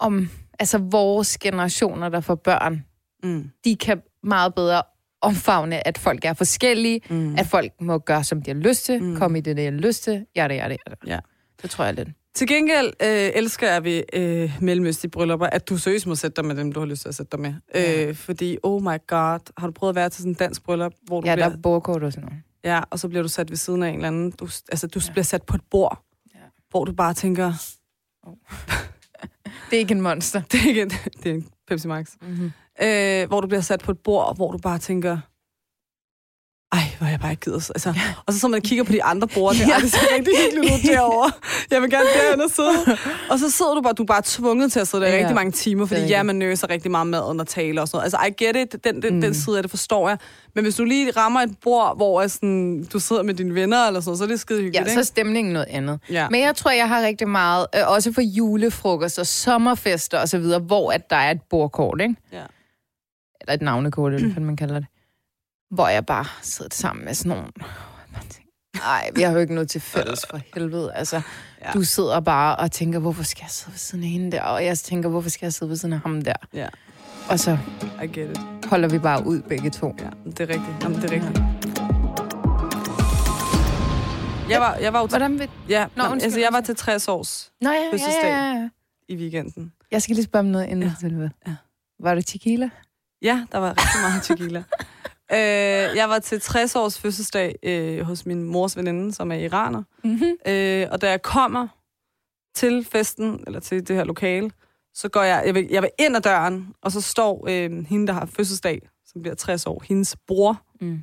om 0.00 0.30
altså 0.58 0.78
vores 0.78 1.38
generationer, 1.38 2.08
der 2.08 2.20
får 2.20 2.34
børn, 2.34 2.84
Mm. 3.22 3.50
de 3.64 3.76
kan 3.76 4.02
meget 4.22 4.54
bedre 4.54 4.82
omfavne, 5.20 5.86
at 5.86 5.98
folk 5.98 6.24
er 6.24 6.32
forskellige, 6.32 7.00
mm. 7.10 7.34
at 7.38 7.46
folk 7.46 7.72
må 7.80 7.98
gøre, 7.98 8.24
som 8.24 8.42
de 8.42 8.50
har 8.50 8.58
lyst 8.58 8.84
til, 8.84 9.02
mm. 9.02 9.16
komme 9.16 9.38
i 9.38 9.40
det, 9.40 9.56
de 9.56 9.64
har 9.64 9.70
lyst 9.70 10.02
til, 10.04 10.26
ja, 10.36 10.48
det, 10.48 10.54
ja, 10.54 10.68
det, 10.68 10.76
Ja. 11.06 11.18
Det 11.62 11.70
tror 11.70 11.84
jeg 11.84 11.94
lidt. 11.94 12.08
Til 12.34 12.48
gengæld 12.48 12.86
øh, 13.02 13.30
elsker 13.34 13.72
jeg 13.72 13.84
ved 13.84 14.02
øh, 14.12 14.52
mellemøstlige 14.60 15.10
bryllupper, 15.10 15.46
at 15.46 15.68
du 15.68 15.76
seriøst 15.76 16.06
må 16.06 16.14
sætte 16.14 16.36
dig 16.36 16.44
med 16.44 16.54
dem, 16.54 16.72
du 16.72 16.80
har 16.80 16.86
lyst 16.86 17.02
til 17.02 17.08
at 17.08 17.14
sætte 17.14 17.30
dig 17.32 17.40
med. 17.40 17.54
Ja. 17.74 18.08
Øh, 18.08 18.14
fordi, 18.14 18.58
oh 18.62 18.82
my 18.82 18.98
god, 19.06 19.52
har 19.58 19.66
du 19.66 19.72
prøvet 19.72 19.92
at 19.92 19.96
være 19.96 20.08
til 20.08 20.18
sådan 20.22 20.32
en 20.32 20.34
dansk 20.34 20.64
bryllup, 20.64 20.92
hvor 21.02 21.20
du 21.20 21.26
Ja, 21.26 21.34
bliver, 21.34 21.48
der 21.48 21.54
er 21.70 22.04
og 22.04 22.12
sådan 22.12 22.28
noget. 22.28 22.42
Ja, 22.64 22.82
og 22.90 22.98
så 22.98 23.08
bliver 23.08 23.22
du 23.22 23.28
sat 23.28 23.50
ved 23.50 23.56
siden 23.56 23.82
af 23.82 23.88
en 23.88 23.94
eller 23.94 24.08
anden, 24.08 24.30
du, 24.30 24.48
altså 24.68 24.86
du 24.86 25.00
ja. 25.06 25.12
bliver 25.12 25.24
sat 25.24 25.42
på 25.42 25.56
et 25.56 25.62
bord, 25.70 26.02
ja. 26.34 26.40
hvor 26.70 26.84
du 26.84 26.92
bare 26.92 27.14
tænker, 27.14 27.52
Det 29.70 29.76
er 29.76 29.80
ikke 29.80 29.94
en 29.94 30.00
monster. 30.00 30.42
det 30.52 30.60
er 30.60 30.68
ikke 30.68 30.82
en, 30.82 30.90
det 30.90 31.26
er 31.26 31.34
en 31.34 31.48
Pepsi 31.68 31.88
Max, 31.88 32.10
Mm-hmm. 32.22 32.52
øh, 32.82 33.28
hvor 33.28 33.40
du 33.40 33.46
bliver 33.46 33.60
sat 33.60 33.80
på 33.80 33.90
et 33.90 33.98
bord, 33.98 34.36
hvor 34.36 34.52
du 34.52 34.58
bare 34.58 34.78
tænker, 34.78 35.18
hvor 36.98 37.06
jeg 37.06 37.20
bare 37.20 37.30
ikke 37.30 37.40
gider. 37.44 37.56
Altså, 37.74 37.92
ja. 37.96 38.00
Og 38.26 38.32
så 38.32 38.38
så 38.38 38.48
man 38.48 38.60
kigger 38.60 38.84
på 38.84 38.92
de 38.92 39.02
andre 39.04 39.28
bord, 39.28 39.54
det, 39.54 39.60
ja. 39.68 39.74
det 39.80 39.90
ser 39.92 39.98
rigtig 40.16 40.34
hyggeligt 40.44 40.74
ud 40.74 40.92
derovre. 40.94 41.30
Jeg 41.70 41.82
vil 41.82 41.90
gerne 41.90 42.04
derhen 42.22 42.40
og 42.40 42.50
sidde. 42.50 42.98
Og 43.30 43.38
så 43.38 43.50
sidder 43.50 43.74
du 43.74 43.80
bare, 43.80 43.92
du 43.92 44.02
er 44.02 44.06
bare 44.06 44.22
tvunget 44.24 44.72
til 44.72 44.80
at 44.80 44.88
sidde 44.88 45.04
der 45.04 45.08
i 45.10 45.12
Ja. 45.14 45.18
rigtig 45.18 45.34
mange 45.34 45.52
timer, 45.52 45.86
fordi 45.86 46.00
ja, 46.00 46.22
man 46.22 46.36
nøser 46.36 46.70
rigtig 46.70 46.90
meget 46.90 47.06
mad 47.06 47.22
under 47.24 47.44
taler 47.44 47.82
og 47.82 47.88
sådan 47.88 47.96
noget. 48.12 48.24
Altså, 48.24 48.44
I 48.44 48.44
get 48.44 48.56
it, 48.74 48.84
den, 48.84 49.02
den, 49.02 49.14
mm. 49.14 49.20
den 49.20 49.34
side 49.34 49.56
af 49.56 49.62
det 49.62 49.70
forstår 49.70 50.08
jeg. 50.08 50.18
Men 50.54 50.64
hvis 50.64 50.74
du 50.76 50.84
lige 50.84 51.10
rammer 51.10 51.40
et 51.40 51.50
bord, 51.62 51.96
hvor 51.96 52.26
sådan, 52.26 52.84
du 52.92 52.98
sidder 52.98 53.22
med 53.22 53.34
dine 53.34 53.54
venner 53.54 53.86
eller 53.86 54.00
sådan 54.00 54.16
så 54.18 54.24
er 54.24 54.28
det 54.28 54.40
skide 54.40 54.60
hyggeligt, 54.62 54.88
Ja, 54.88 54.92
så 54.92 54.98
er 55.00 55.04
stemningen 55.04 55.52
noget 55.52 55.66
andet. 55.70 56.00
Ja. 56.10 56.28
Men 56.30 56.40
jeg 56.40 56.56
tror, 56.56 56.70
jeg 56.70 56.88
har 56.88 57.02
rigtig 57.02 57.28
meget, 57.28 57.66
øh, 57.76 57.80
også 57.86 58.12
for 58.12 58.20
julefrokoster, 58.20 59.22
sommerfester 59.22 60.18
og 60.20 60.28
så 60.28 60.38
videre, 60.38 60.60
hvor 60.60 60.92
at 60.92 61.10
der 61.10 61.16
er 61.16 61.30
et 61.30 61.40
bordkort, 61.50 62.00
ikke? 62.00 62.14
Ja. 62.32 62.42
Eller 63.40 63.54
et 63.54 63.62
navnekort, 63.62 64.14
eller 64.14 64.32
hvad 64.32 64.42
man 64.52 64.56
kalder 64.56 64.74
det. 64.74 64.86
Hvor 65.70 65.88
jeg 65.88 66.06
bare 66.06 66.24
sidder 66.42 66.74
sammen 66.74 67.04
med 67.04 67.14
sådan 67.14 67.30
nogle... 67.30 67.46
Nej, 68.76 69.10
vi 69.14 69.22
har 69.22 69.32
jo 69.32 69.38
ikke 69.38 69.54
noget 69.54 69.70
til 69.70 69.80
fælles 69.80 70.26
for 70.30 70.40
helvede. 70.54 70.92
Altså, 70.94 71.20
Ja. 71.64 71.70
du 71.72 71.82
sidder 71.84 72.20
bare 72.20 72.56
og 72.56 72.72
tænker, 72.72 72.98
hvorfor 72.98 73.22
skal 73.22 73.42
jeg 73.42 73.50
sidde 73.50 73.70
ved 73.72 73.78
siden 73.78 74.04
af 74.04 74.10
hende 74.10 74.32
der? 74.32 74.42
Og 74.42 74.64
jeg 74.64 74.78
tænker, 74.78 75.08
hvorfor 75.08 75.28
skal 75.30 75.46
jeg 75.46 75.52
sidde 75.52 75.70
ved 75.70 75.76
siden 75.76 75.92
af 75.92 76.00
ham 76.00 76.22
der? 76.22 76.32
Ja, 76.52 76.68
Og 77.28 77.40
så 77.40 77.58
I 78.02 78.06
get 78.06 78.30
it. 78.30 78.38
holder 78.64 78.88
vi 78.88 78.98
bare 78.98 79.26
ud 79.26 79.40
begge 79.42 79.70
to. 79.70 79.94
Ja, 80.00 80.30
det 80.30 80.40
er 80.40 80.48
rigtigt. 80.48 80.82
Jamen, 80.82 81.02
det 81.02 81.10
er 81.10 81.14
rigtigt. 81.14 81.38
Jeg 84.50 84.60
var, 84.60 84.74
jeg 84.74 84.92
var 84.92 85.00
jo 85.00 85.06
til, 85.06 85.18
Hvordan 85.18 85.38
vil... 85.38 85.50
ja, 85.68 85.86
Nå, 85.96 86.02
undskyld, 86.04 86.22
altså, 86.22 86.40
jeg 86.40 86.48
var 86.52 86.60
til 86.60 86.76
60 86.76 87.08
års 87.08 87.52
Nå, 87.60 87.70
ja, 87.70 87.76
ja, 87.76 87.92
Fødselsdag. 87.92 88.30
ja, 88.30 88.44
ja. 88.52 88.68
i 89.08 89.16
weekenden. 89.16 89.72
Jeg 89.90 90.02
skal 90.02 90.14
lige 90.14 90.24
spørge 90.24 90.40
om 90.40 90.46
noget 90.46 90.66
inden 90.66 90.92
Ja. 91.02 91.28
Ja. 91.50 91.54
Var 92.00 92.14
det 92.14 92.26
tequila? 92.26 92.70
Ja, 93.22 93.46
der 93.52 93.58
var 93.58 93.68
rigtig 93.70 94.00
meget 94.00 94.22
tequila. 94.22 94.62
øh, 95.32 95.96
jeg 95.96 96.08
var 96.08 96.18
til 96.18 96.40
60 96.40 96.76
års 96.76 96.98
fødselsdag 96.98 97.54
øh, 97.62 98.00
hos 98.00 98.26
min 98.26 98.44
mors 98.44 98.76
veninde, 98.76 99.14
som 99.14 99.32
er 99.32 99.36
iraner. 99.36 99.82
Mm-hmm. 100.04 100.36
Øh, 100.52 100.86
og 100.90 101.00
da 101.00 101.10
jeg 101.10 101.22
kommer 101.22 101.68
til 102.54 102.86
festen, 102.92 103.44
eller 103.46 103.60
til 103.60 103.88
det 103.88 103.96
her 103.96 104.04
lokale, 104.04 104.50
så 104.94 105.08
går 105.08 105.22
jeg, 105.22 105.42
jeg 105.46 105.54
vil, 105.54 105.66
jeg 105.70 105.82
vil 105.82 105.90
ind 105.98 106.16
ad 106.16 106.20
døren, 106.20 106.68
og 106.82 106.92
så 106.92 107.00
står 107.00 107.46
øh, 107.48 107.86
hende, 107.86 108.06
der 108.06 108.12
har 108.12 108.26
fødselsdag, 108.26 108.88
som 109.06 109.22
bliver 109.22 109.34
60 109.34 109.66
år, 109.66 109.82
hendes 109.88 110.16
bror, 110.26 110.62
Mm. 110.80 110.98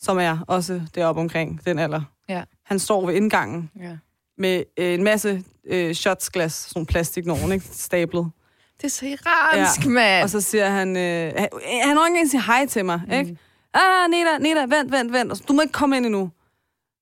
som 0.00 0.18
er 0.18 0.38
også 0.48 0.80
deroppe 0.94 1.20
omkring 1.20 1.60
den 1.66 1.78
alder. 1.78 2.02
Ja. 2.28 2.42
Han 2.64 2.78
står 2.78 3.06
ved 3.06 3.14
indgangen 3.14 3.70
ja. 3.80 3.96
med 4.38 4.62
øh, 4.78 4.94
en 4.94 5.04
masse 5.04 5.44
øh, 5.66 5.94
shotsglas, 5.94 6.52
sådan 6.52 6.72
nogle 6.78 6.86
plastik 6.86 7.26
nogen, 7.26 7.52
ikke? 7.52 7.66
Stablet. 7.72 8.30
Det 8.76 8.84
er 8.84 8.88
så 8.90 9.06
iransk, 9.06 9.80
ja. 9.80 9.86
Og 9.86 9.92
mand. 9.92 10.28
så 10.28 10.40
siger 10.40 10.68
han, 10.70 10.96
øh, 10.96 11.32
han, 11.36 11.48
han 11.84 11.96
har 11.96 12.06
ikke 12.06 12.16
engang 12.16 12.30
sige 12.30 12.42
hej 12.42 12.66
til 12.66 12.84
mig, 12.84 13.00
Mm. 13.06 13.12
ikke? 13.12 13.38
Ah, 13.74 14.10
Neda, 14.10 14.38
Neda, 14.38 14.76
vent, 14.76 14.92
vent, 14.92 15.12
vent. 15.12 15.48
Du 15.48 15.52
må 15.52 15.62
ikke 15.62 15.72
komme 15.72 15.96
ind 15.96 16.06
endnu. 16.06 16.30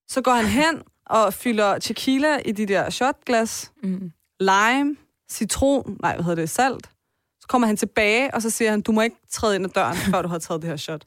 Så 0.09 0.21
går 0.23 0.33
han 0.33 0.47
hen 0.47 0.83
og 1.07 1.35
fylder 1.35 1.79
tequila 1.79 2.37
i 2.45 2.53
de 2.53 2.67
der 2.67 2.91
shotglas, 2.91 3.73
Mm. 3.83 4.13
lime, 4.41 4.97
citron, 5.31 5.97
nej, 6.03 6.15
hvad 6.15 6.25
hedder 6.25 6.43
det, 6.43 6.51
salt. 6.51 6.91
Så 7.41 7.47
kommer 7.49 7.67
han 7.67 7.77
tilbage, 7.77 8.35
og 8.35 8.43
så 8.43 8.51
siger 8.51 8.71
han, 8.71 8.81
du 8.81 8.93
må 8.93 9.01
ikke 9.01 9.17
træde 9.31 9.55
ind 9.57 9.65
ad 9.65 9.71
døren, 9.71 9.97
før 9.97 10.23
du 10.23 10.29
har 10.29 10.39
taget 10.39 10.63
det 10.63 10.71
her 10.71 10.77
shot. 10.77 11.05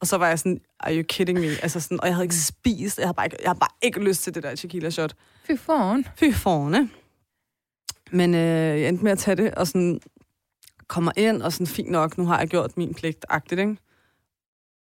Og 0.00 0.06
så 0.06 0.16
var 0.18 0.28
jeg 0.28 0.38
sådan, 0.38 0.60
are 0.80 0.94
you 0.96 1.02
kidding 1.08 1.40
me? 1.40 1.46
Altså 1.46 1.80
sådan, 1.80 2.00
og 2.00 2.06
jeg 2.06 2.14
havde 2.14 2.24
ikke 2.24 2.34
spist, 2.36 2.98
jeg 2.98 3.06
havde 3.06 3.14
bare 3.14 3.26
ikke, 3.26 3.36
jeg 3.42 3.48
havde 3.50 3.58
bare 3.58 3.70
ikke 3.82 4.00
lyst 4.00 4.22
til 4.22 4.34
det 4.34 4.42
der 4.42 4.54
tequila 4.54 4.90
shot. 4.90 5.14
Fy 5.46 5.50
foran. 5.56 6.06
Fy 6.16 6.32
forne. 6.34 6.90
Men 8.10 8.34
øh, 8.34 8.80
jeg 8.80 8.88
endte 8.88 9.04
med 9.04 9.12
at 9.12 9.18
tage 9.18 9.34
det, 9.36 9.54
og 9.54 9.66
sådan 9.66 10.00
kommer 10.88 11.12
ind, 11.16 11.42
og 11.42 11.52
sådan, 11.52 11.66
fint 11.66 11.90
nok, 11.90 12.18
nu 12.18 12.26
har 12.26 12.38
jeg 12.38 12.48
gjort 12.48 12.76
min 12.76 12.94
pligt, 12.94 13.26
agtigt, 13.28 13.60
ikke? 13.60 13.76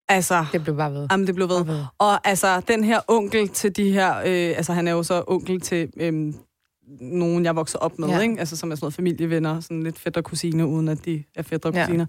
Altså, 0.09 0.45
Det 0.51 0.63
blev 0.63 0.77
bare 0.77 0.93
ved. 0.93 1.07
jamen, 1.11 1.27
det 1.27 1.35
blev 1.35 1.49
ved. 1.49 1.65
Ved. 1.65 1.83
Og 1.97 2.27
altså, 2.27 2.59
den 2.67 2.83
her 2.83 2.99
onkel 3.07 3.49
til 3.49 3.75
de 3.75 3.91
her, 3.91 4.17
øh, 4.17 4.57
altså 4.57 4.73
han 4.73 4.87
er 4.87 4.91
jo 4.91 5.03
så 5.03 5.23
onkel 5.27 5.61
til 5.61 5.91
øh, 5.97 6.33
nogen, 7.01 7.45
jeg 7.45 7.55
vokser 7.55 7.79
op 7.79 7.99
med, 7.99 8.07
ja. 8.07 8.15
Ja. 8.15 8.21
ikke? 8.21 8.39
Altså, 8.39 8.55
som 8.57 8.71
er 8.71 8.75
sådan 8.75 8.83
noget 8.85 8.93
familievenner, 8.93 9.59
sådan 9.59 9.83
lidt 9.83 9.99
fætter 9.99 10.21
kusine, 10.21 10.67
uden 10.67 10.87
at 10.87 11.05
de 11.05 11.23
er 11.35 11.41
fætter 11.43 11.71
Ja. 11.73 11.85
kusiner. 11.85 12.05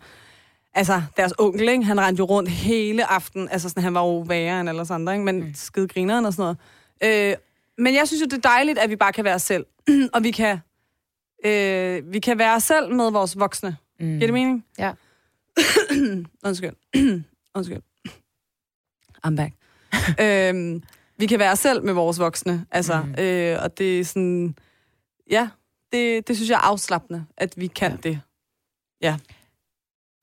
Altså, 0.74 1.02
deres 1.16 1.32
onkel, 1.38 1.68
ikke? 1.68 1.84
han 1.84 2.00
rendte 2.00 2.20
jo 2.20 2.24
rundt 2.24 2.48
hele 2.50 3.10
aften, 3.10 3.48
altså 3.50 3.68
sådan, 3.68 3.82
han 3.82 3.94
var 3.94 4.00
jo 4.00 4.18
værre 4.18 4.60
end 4.60 4.68
alle 4.68 4.80
os 4.80 4.90
andre, 4.90 5.12
ikke? 5.12 5.24
men 5.24 5.40
mm. 5.40 5.50
skide 5.54 5.88
grineren 5.88 6.24
og 6.26 6.32
sådan 6.32 6.56
noget. 7.02 7.30
Øh, 7.32 7.36
men 7.78 7.94
jeg 7.94 8.02
synes 8.08 8.20
jo, 8.20 8.24
det 8.26 8.32
er 8.44 8.48
dejligt, 8.48 8.78
at 8.78 8.90
vi 8.90 8.96
bare 8.96 9.12
kan 9.12 9.24
være 9.24 9.34
os 9.34 9.42
selv. 9.42 9.66
og 10.14 10.22
vi 10.24 10.30
kan, 10.30 10.58
øh, 11.46 12.12
vi 12.12 12.18
kan 12.18 12.38
være 12.38 12.54
os 12.54 12.62
selv 12.62 12.94
med 12.94 13.10
vores 13.10 13.38
voksne. 13.38 13.76
Mm. 14.00 14.06
Giver 14.06 14.18
det 14.20 14.32
mening? 14.32 14.64
Ja. 14.78 14.92
Undskyld. 16.46 16.72
Undskyld. 17.54 17.82
I'm 19.26 19.36
back. 19.36 19.52
øhm, 20.24 20.82
vi 21.18 21.26
kan 21.26 21.38
være 21.38 21.56
selv 21.56 21.84
med 21.84 21.92
vores 21.92 22.18
voksne. 22.18 22.66
Altså, 22.70 23.02
mm. 23.02 23.14
øh, 23.22 23.62
og 23.62 23.78
det 23.78 24.00
er 24.00 24.04
sådan... 24.04 24.56
Ja, 25.30 25.48
det, 25.92 26.28
det 26.28 26.36
synes 26.36 26.50
jeg 26.50 26.56
er 26.56 26.60
afslappende, 26.70 27.26
at 27.36 27.54
vi 27.56 27.66
kan 27.66 27.90
ja. 27.90 27.96
det. 28.10 28.20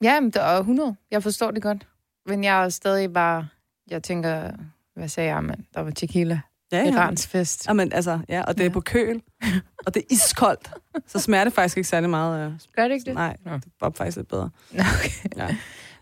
Ja, 0.02 0.20
men 0.20 0.30
det 0.30 0.42
er 0.42 0.58
100. 0.58 0.96
Jeg 1.10 1.22
forstår 1.22 1.50
det 1.50 1.62
godt. 1.62 1.86
Men 2.26 2.44
jeg 2.44 2.64
er 2.64 2.68
stadig 2.68 3.12
bare... 3.12 3.48
Jeg 3.90 4.02
tænker, 4.02 4.50
hvad 4.96 5.08
sagde 5.08 5.34
jeg, 5.34 5.44
mand? 5.44 5.64
Der 5.74 5.80
var 5.80 5.90
tequila. 5.90 6.40
Ja, 6.72 6.78
Ja. 6.84 6.92
Irans 6.92 7.26
fest. 7.26 7.66
Jamen, 7.68 7.92
altså, 7.92 8.20
ja, 8.28 8.42
og 8.42 8.54
det 8.54 8.60
er 8.60 8.68
Ja. 8.68 8.72
på 8.72 8.80
køl, 8.80 9.22
og 9.86 9.94
det 9.94 10.00
er 10.02 10.06
iskoldt. 10.10 10.70
Så 11.12 11.18
smager 11.18 11.44
det 11.44 11.52
faktisk 11.52 11.76
ikke 11.76 11.88
særlig 11.88 12.10
meget. 12.10 12.46
øh, 12.46 12.52
Gør 12.76 12.88
det 12.88 12.94
ikke 12.94 13.04
det? 13.04 13.14
Nej, 13.14 13.36
Nå. 13.44 13.52
det 13.54 13.64
var 13.80 13.90
faktisk 13.90 14.16
lidt 14.16 14.28
bedre. 14.28 14.50
Okay. 14.72 15.36
Ja. 15.36 15.56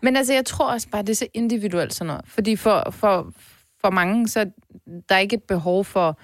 Men 0.04 0.16
altså, 0.16 0.32
jeg 0.32 0.44
tror 0.44 0.72
også 0.72 0.88
bare, 0.88 1.02
det 1.02 1.08
er 1.08 1.14
så 1.14 1.28
individuelt 1.34 1.94
sådan 1.94 2.06
noget. 2.06 2.24
Fordi 2.26 2.56
for, 2.56 2.90
for, 2.90 3.32
for 3.80 3.90
mange, 3.90 4.28
så 4.28 4.40
er 4.40 4.44
der 5.08 5.18
ikke 5.18 5.36
et 5.36 5.42
behov 5.42 5.84
for, 5.84 6.18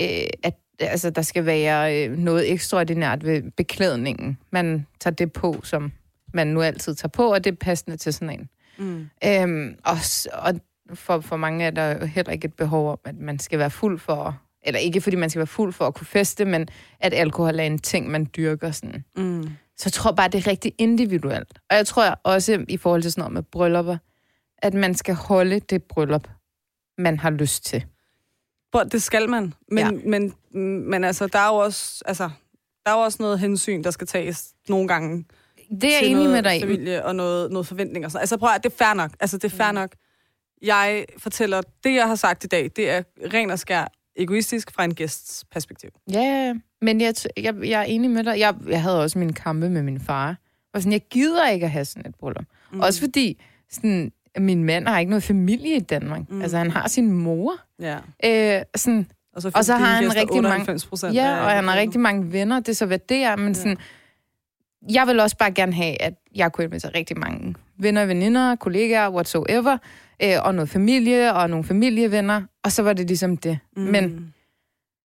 øh, 0.00 0.26
at 0.42 0.54
altså, 0.80 1.10
der 1.10 1.22
skal 1.22 1.46
være 1.46 2.04
øh, 2.04 2.18
noget 2.18 2.52
ekstraordinært 2.52 3.24
ved 3.24 3.42
beklædningen. 3.50 4.38
Man 4.50 4.86
tager 5.00 5.14
det 5.14 5.32
på, 5.32 5.60
som 5.62 5.92
man 6.34 6.46
nu 6.46 6.62
altid 6.62 6.94
tager 6.94 7.08
på, 7.08 7.32
og 7.32 7.44
det 7.44 7.52
er 7.52 7.56
passende 7.56 7.96
til 7.96 8.12
sådan 8.12 8.40
en. 8.40 8.48
Mm. 8.78 9.08
Øhm, 9.24 9.76
og, 9.84 9.96
og 10.32 10.54
for, 10.94 11.20
for 11.20 11.36
mange 11.36 11.64
er 11.64 11.70
der 11.70 11.98
jo 11.98 12.06
heller 12.06 12.32
ikke 12.32 12.44
et 12.44 12.54
behov 12.54 12.90
om, 12.90 12.98
at 13.04 13.16
man 13.16 13.38
skal 13.38 13.58
være 13.58 13.70
fuld 13.70 13.98
for, 13.98 14.40
eller 14.62 14.80
ikke 14.80 15.00
fordi 15.00 15.16
man 15.16 15.30
skal 15.30 15.38
være 15.38 15.46
fuld 15.46 15.72
for 15.72 15.86
at 15.86 15.94
kunne 15.94 16.06
feste, 16.06 16.44
men 16.44 16.68
at 17.00 17.14
alkohol 17.14 17.60
er 17.60 17.64
en 17.64 17.78
ting, 17.78 18.10
man 18.10 18.30
dyrker 18.36 18.70
sådan. 18.70 19.04
Mm. 19.16 19.48
Så 19.76 19.82
jeg 19.86 19.92
tror 19.92 20.12
bare, 20.12 20.28
det 20.28 20.46
er 20.46 20.50
rigtig 20.50 20.72
individuelt. 20.78 21.58
Og 21.70 21.76
jeg 21.76 21.86
tror 21.86 22.20
også, 22.24 22.64
i 22.68 22.76
forhold 22.76 23.02
til 23.02 23.12
sådan 23.12 23.20
noget 23.22 23.32
med 23.32 23.42
bryllupper, 23.42 23.96
at 24.58 24.74
man 24.74 24.94
skal 24.94 25.14
holde 25.14 25.60
det 25.60 25.82
bryllup, 25.82 26.28
man 26.98 27.18
har 27.18 27.30
lyst 27.30 27.64
til. 27.64 27.84
Det 28.92 29.02
skal 29.02 29.28
man. 29.30 29.54
Men, 29.68 29.78
Ja. 29.78 29.90
men, 29.90 30.34
men 30.90 31.04
altså, 31.04 31.26
der 31.26 31.38
er 31.38 31.48
jo 31.48 31.54
også, 31.56 32.02
altså, 32.06 32.30
der 32.84 32.90
er 32.90 32.94
jo 32.94 33.00
også 33.00 33.18
noget 33.20 33.38
hensyn, 33.38 33.84
der 33.84 33.90
skal 33.90 34.06
tages 34.06 34.48
nogle 34.68 34.88
gange. 34.88 35.24
Det 35.70 35.84
er 35.84 35.98
jeg 36.00 36.04
enig 36.08 36.30
med 36.30 36.42
dig 36.42 36.60
familie 36.60 37.04
og 37.04 37.16
noget, 37.16 37.50
noget 37.50 37.66
forventning 37.66 38.04
og 38.04 38.10
sådan. 38.10 38.20
Altså 38.22 38.36
prøv 38.36 38.50
at, 38.50 38.64
det 38.64 38.72
er 38.72 38.76
fair 38.84 38.94
nok. 38.94 39.10
Altså 39.20 39.38
det 39.38 39.44
er 39.44 39.54
Mm. 39.54 39.58
fair 39.58 39.72
nok. 39.72 39.90
Jeg 40.62 41.04
fortæller, 41.18 41.62
det 41.84 41.94
jeg 41.94 42.08
har 42.08 42.14
sagt 42.14 42.44
i 42.44 42.46
dag, 42.46 42.70
det 42.76 42.90
er 42.90 43.02
ren 43.34 43.50
og 43.50 43.58
skær 43.58 43.92
egoistisk 44.16 44.70
fra 44.70 44.84
en 44.84 44.94
gæsts 44.94 45.44
perspektiv. 45.52 45.90
Ja, 46.12 46.54
men 46.82 47.00
jeg, 47.00 47.14
jeg, 47.36 47.54
jeg 47.64 47.80
er 47.80 47.84
enig 47.84 48.10
med 48.10 48.24
dig. 48.24 48.38
Jeg, 48.38 48.54
jeg 48.68 48.82
havde 48.82 49.02
også 49.02 49.18
mine 49.18 49.32
kampe 49.32 49.70
med 49.70 49.82
min 49.82 50.00
far. 50.00 50.36
Og 50.74 50.80
sådan, 50.80 50.92
jeg 50.92 51.00
gider 51.10 51.48
ikke 51.48 51.64
at 51.64 51.70
have 51.72 51.84
sådan 51.84 52.10
et 52.10 52.14
bryllup. 52.14 52.44
Mm. 52.72 52.80
Også 52.80 53.00
fordi 53.00 53.42
sådan, 53.70 54.12
min 54.38 54.64
mand 54.64 54.86
har 54.88 54.98
ikke 54.98 55.10
noget 55.10 55.22
familie 55.22 55.76
i 55.76 55.80
Danmark. 55.80 56.30
Mm. 56.30 56.42
Altså, 56.42 56.58
han 56.58 56.70
har 56.70 56.88
sin 56.88 57.12
mor. 57.12 57.54
Ja. 57.80 57.96
Øh, 58.58 58.64
sådan, 58.76 59.06
Og 59.32 59.42
så, 59.42 59.50
Og 59.54 59.64
så 59.64 59.74
har 59.76 59.86
han 59.94 60.04
rigtig 60.16 60.42
mange- 60.42 60.48
98 60.48 60.86
procent. 60.86 61.14
ja, 61.14 61.40
og 61.44 61.50
han 61.50 61.64
har 61.68 61.76
rigtig 61.76 62.00
mange 62.00 62.32
venner. 62.32 62.60
Det 62.60 62.68
er 62.68 62.72
så, 62.74 62.86
hvad 62.86 62.98
det 62.98 63.16
er. 63.22 63.36
Men 63.36 63.54
sådan, 63.54 63.76
jeg 64.92 65.06
vil 65.06 65.20
også 65.20 65.36
bare 65.36 65.52
gerne 65.52 65.72
have, 65.72 66.02
at 66.02 66.14
jeg 66.34 66.52
kunne 66.52 66.64
invitere 66.64 66.92
rigtig 66.94 67.18
mange 67.18 67.54
venner, 67.78 68.04
veninder, 68.06 68.56
kollegaer, 68.56 69.10
whatsoever. 69.10 69.78
Øh, 70.22 70.36
og 70.42 70.54
noget 70.54 70.68
familie, 70.68 71.34
og 71.34 71.50
nogle 71.50 71.64
familievenner. 71.64 72.42
Og 72.64 72.72
så 72.72 72.82
var 72.82 72.92
det 72.92 73.06
ligesom 73.06 73.36
det. 73.36 73.58
Mm. 73.76 73.82
Men 73.82 74.34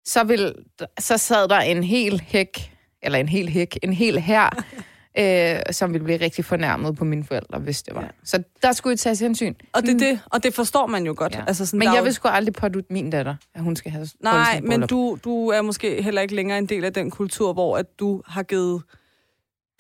så, 0.07 0.25
vil, 0.25 0.55
så 0.99 1.19
sad 1.19 1.49
der 1.49 1.59
en 1.61 1.83
hel 1.83 2.21
hæk, 2.27 2.73
eller 3.03 3.19
en 3.19 3.29
hel 3.29 3.49
hæk, 3.49 3.79
en 3.83 3.93
hel 3.93 4.19
her, 4.19 4.65
øh, 5.19 5.61
som 5.71 5.93
ville 5.93 6.05
blive 6.05 6.21
rigtig 6.21 6.45
fornærmet 6.45 6.97
på 6.97 7.05
mine 7.05 7.25
forældre, 7.25 7.59
hvis 7.59 7.83
det 7.83 7.95
var. 7.95 8.03
Ja. 8.03 8.09
Så 8.25 8.43
der 8.63 8.73
skulle 8.73 8.97
tages 8.97 9.21
hensyn. 9.21 9.55
Og 9.73 9.83
det, 9.83 9.95
er 9.95 9.99
det, 9.99 10.21
og 10.33 10.43
det 10.43 10.55
forstår 10.55 10.87
man 10.87 11.07
jo 11.07 11.15
godt. 11.17 11.35
Ja. 11.35 11.45
Altså 11.47 11.67
sådan, 11.67 11.79
Men 11.79 11.89
jeg 11.89 11.99
jo- 11.99 12.03
vil 12.03 12.15
sgu 12.15 12.29
aldrig 12.29 12.55
pådutte 12.55 12.93
min 12.93 13.11
datter, 13.11 13.35
at 13.55 13.63
hun 13.63 13.77
skal 13.77 13.93
have 13.93 14.09
Nej, 14.21 14.61
men 14.63 14.81
du, 14.81 15.19
du 15.25 15.49
er 15.49 15.63
måske 15.63 16.03
heller 16.03 16.23
ikke 16.23 16.35
længere 16.35 16.59
en 16.59 16.67
del 16.67 16.85
af 16.85 16.93
den 16.93 17.11
kultur, 17.11 17.53
hvor 17.53 17.77
at 17.77 17.87
du 17.99 18.23
har 18.27 18.43
givet 18.43 18.83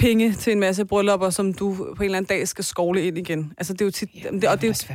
penge 0.03 0.33
til 0.33 0.53
en 0.53 0.61
masse 0.61 0.85
bryllupper, 0.85 1.31
som 1.31 1.55
du 1.55 1.75
på 1.75 2.03
en 2.03 2.05
eller 2.05 2.17
anden 2.19 2.29
dag 2.39 2.49
skal 2.49 2.65
skovle 2.65 3.07
ind 3.07 3.19
igen. 3.19 3.53
Altså, 3.59 3.73
det 3.73 3.81
er 3.81 3.85
jo 3.85 3.91
tit... 3.91 4.09
Ja, 4.25 4.31
det, 4.31 4.45
og 4.49 4.57
det 4.61 4.65
er 4.65 4.69
jo 4.69 4.71
også. 4.71 4.87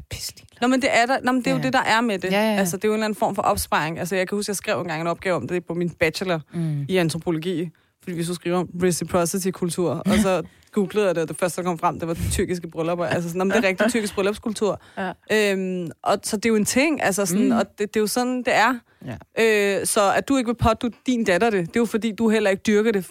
Nå, 0.62 0.67
men 0.67 0.82
det 0.82 0.89
er, 0.93 1.06
der, 1.06 1.17
nå, 1.24 1.32
men 1.32 1.41
det 1.41 1.48
er 1.48 1.52
Ja. 1.52 1.58
jo 1.58 1.63
det, 1.63 1.74
der 1.74 1.82
er 1.84 2.02
med 2.02 2.20
det. 2.20 2.32
Ja, 2.32 2.52
ja. 2.54 2.56
Altså, 2.60 2.78
det 2.78 2.84
er 2.84 2.88
jo 2.88 2.93
en 2.93 2.96
eller 2.98 3.06
anden 3.06 3.20
form 3.20 3.36
for 3.36 3.41
opsparing. 3.41 4.00
Altså, 4.00 4.15
jeg 4.15 4.28
kan 4.28 4.36
huske, 4.36 4.50
jeg 4.50 4.56
skrev 4.56 4.80
engang 4.82 5.02
en 5.02 5.08
opgave 5.08 5.36
om 5.36 5.48
det 5.48 5.65
på 5.65 5.74
min 5.74 5.89
bachelor 5.89 6.39
Mm. 6.54 6.86
i 6.89 6.98
antropologi, 6.98 7.70
fordi 8.04 8.17
vi 8.17 8.24
skulle 8.24 8.36
skrive 8.36 8.56
om 8.56 8.70
reciprocity-kultur, 8.84 9.89
og 9.89 10.17
så 10.22 10.41
googlede 10.74 11.06
jeg 11.08 11.15
det, 11.15 11.22
og 11.24 11.30
det 11.30 11.38
første, 11.39 11.62
der 11.62 11.67
kom 11.67 11.80
frem, 11.80 12.00
det 12.00 12.08
var 12.08 12.17
tyrkiske 12.32 12.67
bryllupper. 12.67 13.06
Altså, 13.06 13.30
sådan, 13.30 13.41
om 13.41 13.50
det 13.52 13.63
er 13.63 13.67
rigtig 13.67 13.91
tyrkisk 13.91 14.15
bryllupskultur. 14.15 14.82
Ja. 14.98 15.12
Øhm, 15.52 15.88
og 16.04 16.17
så 16.24 16.36
det 16.38 16.46
er 16.46 16.50
jo 16.50 16.56
en 16.56 16.65
ting, 16.65 17.04
altså 17.04 17.26
sådan, 17.26 17.46
mm. 17.46 17.52
og 17.58 17.65
det, 17.70 17.80
det 17.80 17.96
er 17.96 18.00
jo 18.00 18.08
sådan, 18.08 18.38
det 18.38 18.56
er. 18.56 18.80
Ja. 19.06 19.80
Øh, 19.80 19.86
så 19.86 20.13
at 20.13 20.28
du 20.28 20.38
ikke 20.38 20.48
vil 20.48 20.56
pådutte 20.56 20.98
din 21.08 21.24
datter 21.24 21.50
det, 21.50 21.60
det 21.67 21.76
er 21.76 21.80
jo 21.80 21.86
fordi, 21.86 22.12
du 22.12 22.30
heller 22.30 22.50
ikke 22.50 22.63
dyrker 22.67 22.91
det 22.91 23.06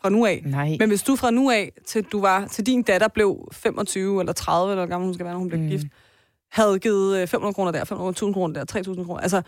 fra 0.00 0.08
nu 0.10 0.26
af. 0.26 0.42
Nej. 0.46 0.76
Men 0.78 0.88
hvis 0.88 1.02
du 1.02 1.16
fra 1.16 1.30
nu 1.30 1.50
af, 1.50 1.72
til 1.86 2.02
du 2.04 2.20
var, 2.20 2.46
til 2.46 2.66
din 2.66 2.82
datter 2.82 3.08
blev 3.08 3.48
25 3.52 4.20
eller 4.20 4.32
30, 4.32 4.72
eller 4.72 4.84
hvor 4.84 4.90
gammel 4.90 5.06
hun 5.06 5.14
skal 5.14 5.24
være, 5.24 5.32
når 5.34 5.38
hun 5.38 5.48
bliver 5.48 5.62
Mm. 5.62 5.68
gift, 5.68 5.86
havde 6.52 6.78
givet 6.78 7.18
øh, 7.22 7.28
500 7.28 7.54
kroner 7.54 7.72
der, 7.72 7.84
500.000 7.84 8.32
kroner 8.32 8.64
der, 8.64 8.80
3.000 8.98 9.04
kroner. 9.04 9.20
Altså, 9.20 9.36
en 9.36 9.42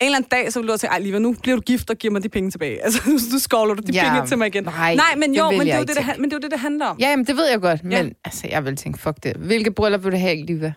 eller 0.00 0.16
anden 0.16 0.28
dag, 0.30 0.52
så 0.52 0.60
vil 0.60 0.68
du 0.68 0.76
sige, 0.76 0.90
ej, 0.90 0.98
Liva, 0.98 1.18
nu 1.18 1.34
bliver 1.42 1.56
du 1.56 1.62
gift 1.62 1.90
og 1.90 1.96
giver 1.96 2.12
mig 2.12 2.22
de 2.22 2.28
penge 2.28 2.50
tilbage. 2.50 2.82
Altså, 2.84 3.02
nu, 3.06 3.12
nu 3.32 3.38
skovler 3.38 3.74
du 3.74 3.82
de 3.86 3.92
Ja, 3.92 4.12
penge 4.14 4.26
til 4.28 4.38
mig 4.38 4.46
igen. 4.46 4.64
nej, 4.64 4.94
nej 4.94 5.14
men 5.16 5.30
det 5.30 5.38
jo, 5.38 5.48
vil 5.48 5.58
men 5.58 5.66
det, 5.66 5.72
er 5.74 5.78
jo 5.78 5.84
det, 5.84 5.88
det, 5.96 6.04
tænke. 6.04 6.20
men 6.20 6.30
det 6.30 6.36
er 6.36 6.38
jo 6.38 6.42
det, 6.42 6.50
det 6.50 6.60
handler 6.60 6.86
om. 6.86 6.98
Ja, 7.00 7.08
jamen, 7.10 7.26
det 7.26 7.36
ved 7.36 7.50
jeg 7.50 7.60
godt, 7.60 7.80
Ja. 7.90 8.02
men 8.02 8.14
altså, 8.24 8.48
jeg 8.50 8.64
vil 8.64 8.76
tænke, 8.76 8.98
fuck 8.98 9.16
det. 9.22 9.36
Hvilke 9.36 9.70
bryllup 9.70 10.04
vil 10.04 10.12
du 10.12 10.16
have, 10.16 10.36
Liva? 10.36 10.72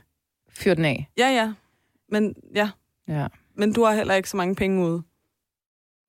Fyr 0.52 0.74
den 0.74 0.86
af. 0.86 1.10
Ja, 1.18 1.28
ja. 1.30 1.54
Men, 2.12 2.34
ja. 2.56 2.70
Ja. 3.08 3.28
men 3.58 3.74
du 3.74 3.84
har 3.84 3.94
heller 3.94 4.14
ikke 4.14 4.30
så 4.30 4.38
mange 4.38 4.56
penge 4.56 4.86
ude. 4.86 5.02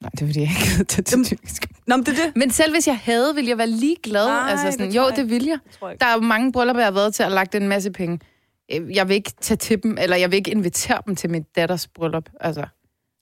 Nej, 0.03 0.11
det 0.11 0.23
er 0.23 0.27
fordi, 0.27 0.41
jeg 0.41 0.49
ikke 0.49 0.63
gider 0.73 0.85
tage 0.85 1.03
til 1.03 1.25
tyrkisk. 1.25 1.67
Nå, 1.91 1.97
men 1.97 2.07
det 2.07 2.19
er 2.19 2.25
det. 2.25 2.37
Men 2.37 2.51
selv 2.51 2.73
hvis 2.73 2.87
jeg 2.87 2.99
havde, 2.99 3.35
ville 3.35 3.49
jeg 3.51 3.59
være 3.59 3.67
ligeglad. 3.67 4.27
Nej, 4.27 4.51
altså 4.51 4.67
det 4.67 4.75
sådan, 4.75 4.93
tror 4.93 5.03
jo, 5.03 5.09
jeg 5.09 5.17
det 5.17 5.31
ville 5.31 5.49
jeg. 5.49 5.59
Jeg. 5.83 5.97
Der 6.01 6.07
er 6.07 6.15
jo 6.15 6.21
mange 6.21 6.53
bryllupper, 6.53 6.81
jeg 6.81 6.87
har 6.87 6.93
været 6.95 7.15
til 7.15 7.25
og 7.25 7.31
lagt 7.31 7.55
en 7.55 7.69
masse 7.69 7.91
penge. 7.91 8.21
Øh, 8.73 8.97
Jeg 8.97 9.09
vil 9.09 9.15
ikke 9.15 9.33
tage 9.41 9.57
til 9.59 9.83
dem, 9.83 9.97
eller 10.01 10.17
jeg 10.17 10.31
vil 10.31 10.37
ikke 10.37 10.51
invitere 10.51 11.03
dem 11.07 11.17
til 11.17 11.31
min 11.31 11.43
datters 11.57 11.89
bryllup. 11.89 12.31
Altså, 12.41 12.65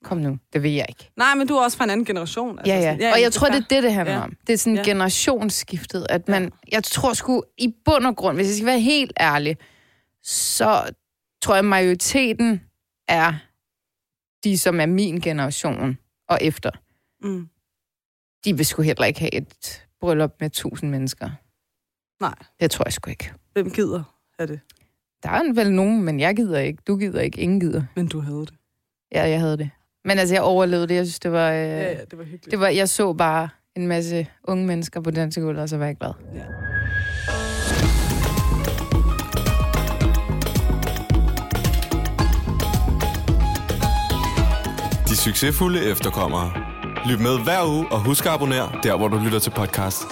kom 0.04 0.18
nu, 0.18 0.38
det 0.52 0.62
vil 0.62 0.72
jeg 0.72 0.86
ikke. 0.88 1.10
Nej, 1.16 1.34
men 1.34 1.46
du 1.46 1.54
er 1.56 1.64
også 1.64 1.76
fra 1.76 1.84
en 1.84 1.90
anden 1.90 2.06
generation. 2.06 2.58
Altså, 2.58 2.72
Ja, 2.74 2.80
ja. 2.80 2.92
sådan- 2.92 3.12
Og 3.12 3.20
jeg 3.22 3.32
tror, 3.32 3.46
det 3.48 3.56
er 3.56 3.66
det, 3.70 3.82
det 3.82 3.92
handler 3.92 4.14
Ja. 4.14 4.20
om. 4.22 4.32
Det 4.46 4.52
er 4.52 4.56
sådan 4.58 4.76
Ja. 4.76 4.82
generationsskiftet, 4.82 6.06
at 6.10 6.28
man, 6.28 6.42
Ja. 6.42 6.48
jeg 6.72 6.84
tror 6.84 7.12
sgu 7.12 7.42
i 7.58 7.74
bund 7.84 8.06
og 8.06 8.16
grund, 8.16 8.36
hvis 8.36 8.46
jeg 8.46 8.54
skal 8.54 8.66
være 8.66 8.80
helt 8.80 9.12
ærlig, 9.20 9.56
så 10.22 10.82
tror 11.42 11.54
jeg, 11.54 11.64
majoriteten 11.64 12.60
er 13.08 13.32
de, 14.44 14.58
som 14.58 14.80
er 14.80 14.86
min 14.86 15.20
generation 15.20 15.98
og 16.28 16.38
efter. 16.40 16.70
Mm. 17.22 17.48
De 18.44 18.56
vil 18.56 18.66
sgu 18.66 18.82
heller 18.82 19.04
ikke 19.04 19.20
have 19.20 19.34
et 19.34 19.86
bryllup 20.00 20.34
med 20.40 20.50
tusind 20.50 20.90
mennesker. 20.90 21.30
Nej, 22.20 22.34
Det 22.60 22.70
tror 22.70 22.82
jeg 22.86 22.92
sgu 22.92 23.10
ikke. 23.10 23.32
hvem 23.52 23.70
gider 23.70 24.02
have 24.38 24.46
det? 24.46 24.60
Der 25.22 25.28
er 25.28 25.52
vel 25.54 25.72
nogen, 25.72 26.02
men 26.02 26.20
jeg 26.20 26.36
gider 26.36 26.58
ikke. 26.58 26.82
Du 26.86 26.96
gider 26.96 27.20
ikke. 27.20 27.40
Ingen 27.40 27.60
gider. 27.60 27.82
Men 27.96 28.08
du 28.08 28.20
havde 28.20 28.40
det. 28.46 28.54
Ja, 29.12 29.28
jeg 29.28 29.40
havde 29.40 29.56
det. 29.58 29.70
Men 30.04 30.18
altså, 30.18 30.34
jeg 30.34 30.42
overlevede 30.42 30.86
det. 30.88 30.94
Jeg 30.94 31.06
synes, 31.06 31.18
det 31.20 31.32
var... 31.32 31.50
Øh, 31.52 31.56
Ja, 31.58 31.82
ja, 31.92 32.04
det 32.04 32.18
var 32.18 32.24
hyggeligt. 32.24 32.50
det 32.50 32.60
var 32.60 32.68
jeg 32.68 32.88
så 32.88 33.12
bare 33.12 33.48
en 33.76 33.86
masse 33.86 34.26
unge 34.44 34.66
mennesker 34.66 35.00
på 35.00 35.10
den 35.10 35.32
sekund, 35.32 35.58
og 35.58 35.68
så 35.68 35.76
var 35.76 35.86
jeg 35.86 35.96
glad. 35.96 36.12
De 45.08 45.16
succesfulde 45.16 45.84
efterkommere. 45.90 46.52
Lyt 47.06 47.20
med 47.20 47.38
hver 47.44 47.64
uge 47.68 47.86
og 47.92 48.00
husk 48.00 48.26
at 48.26 48.32
abonnere 48.32 48.68
der, 48.82 48.96
hvor 48.96 49.08
du 49.08 49.18
lytter 49.18 49.38
til 49.38 49.50
podcast. 49.50 50.06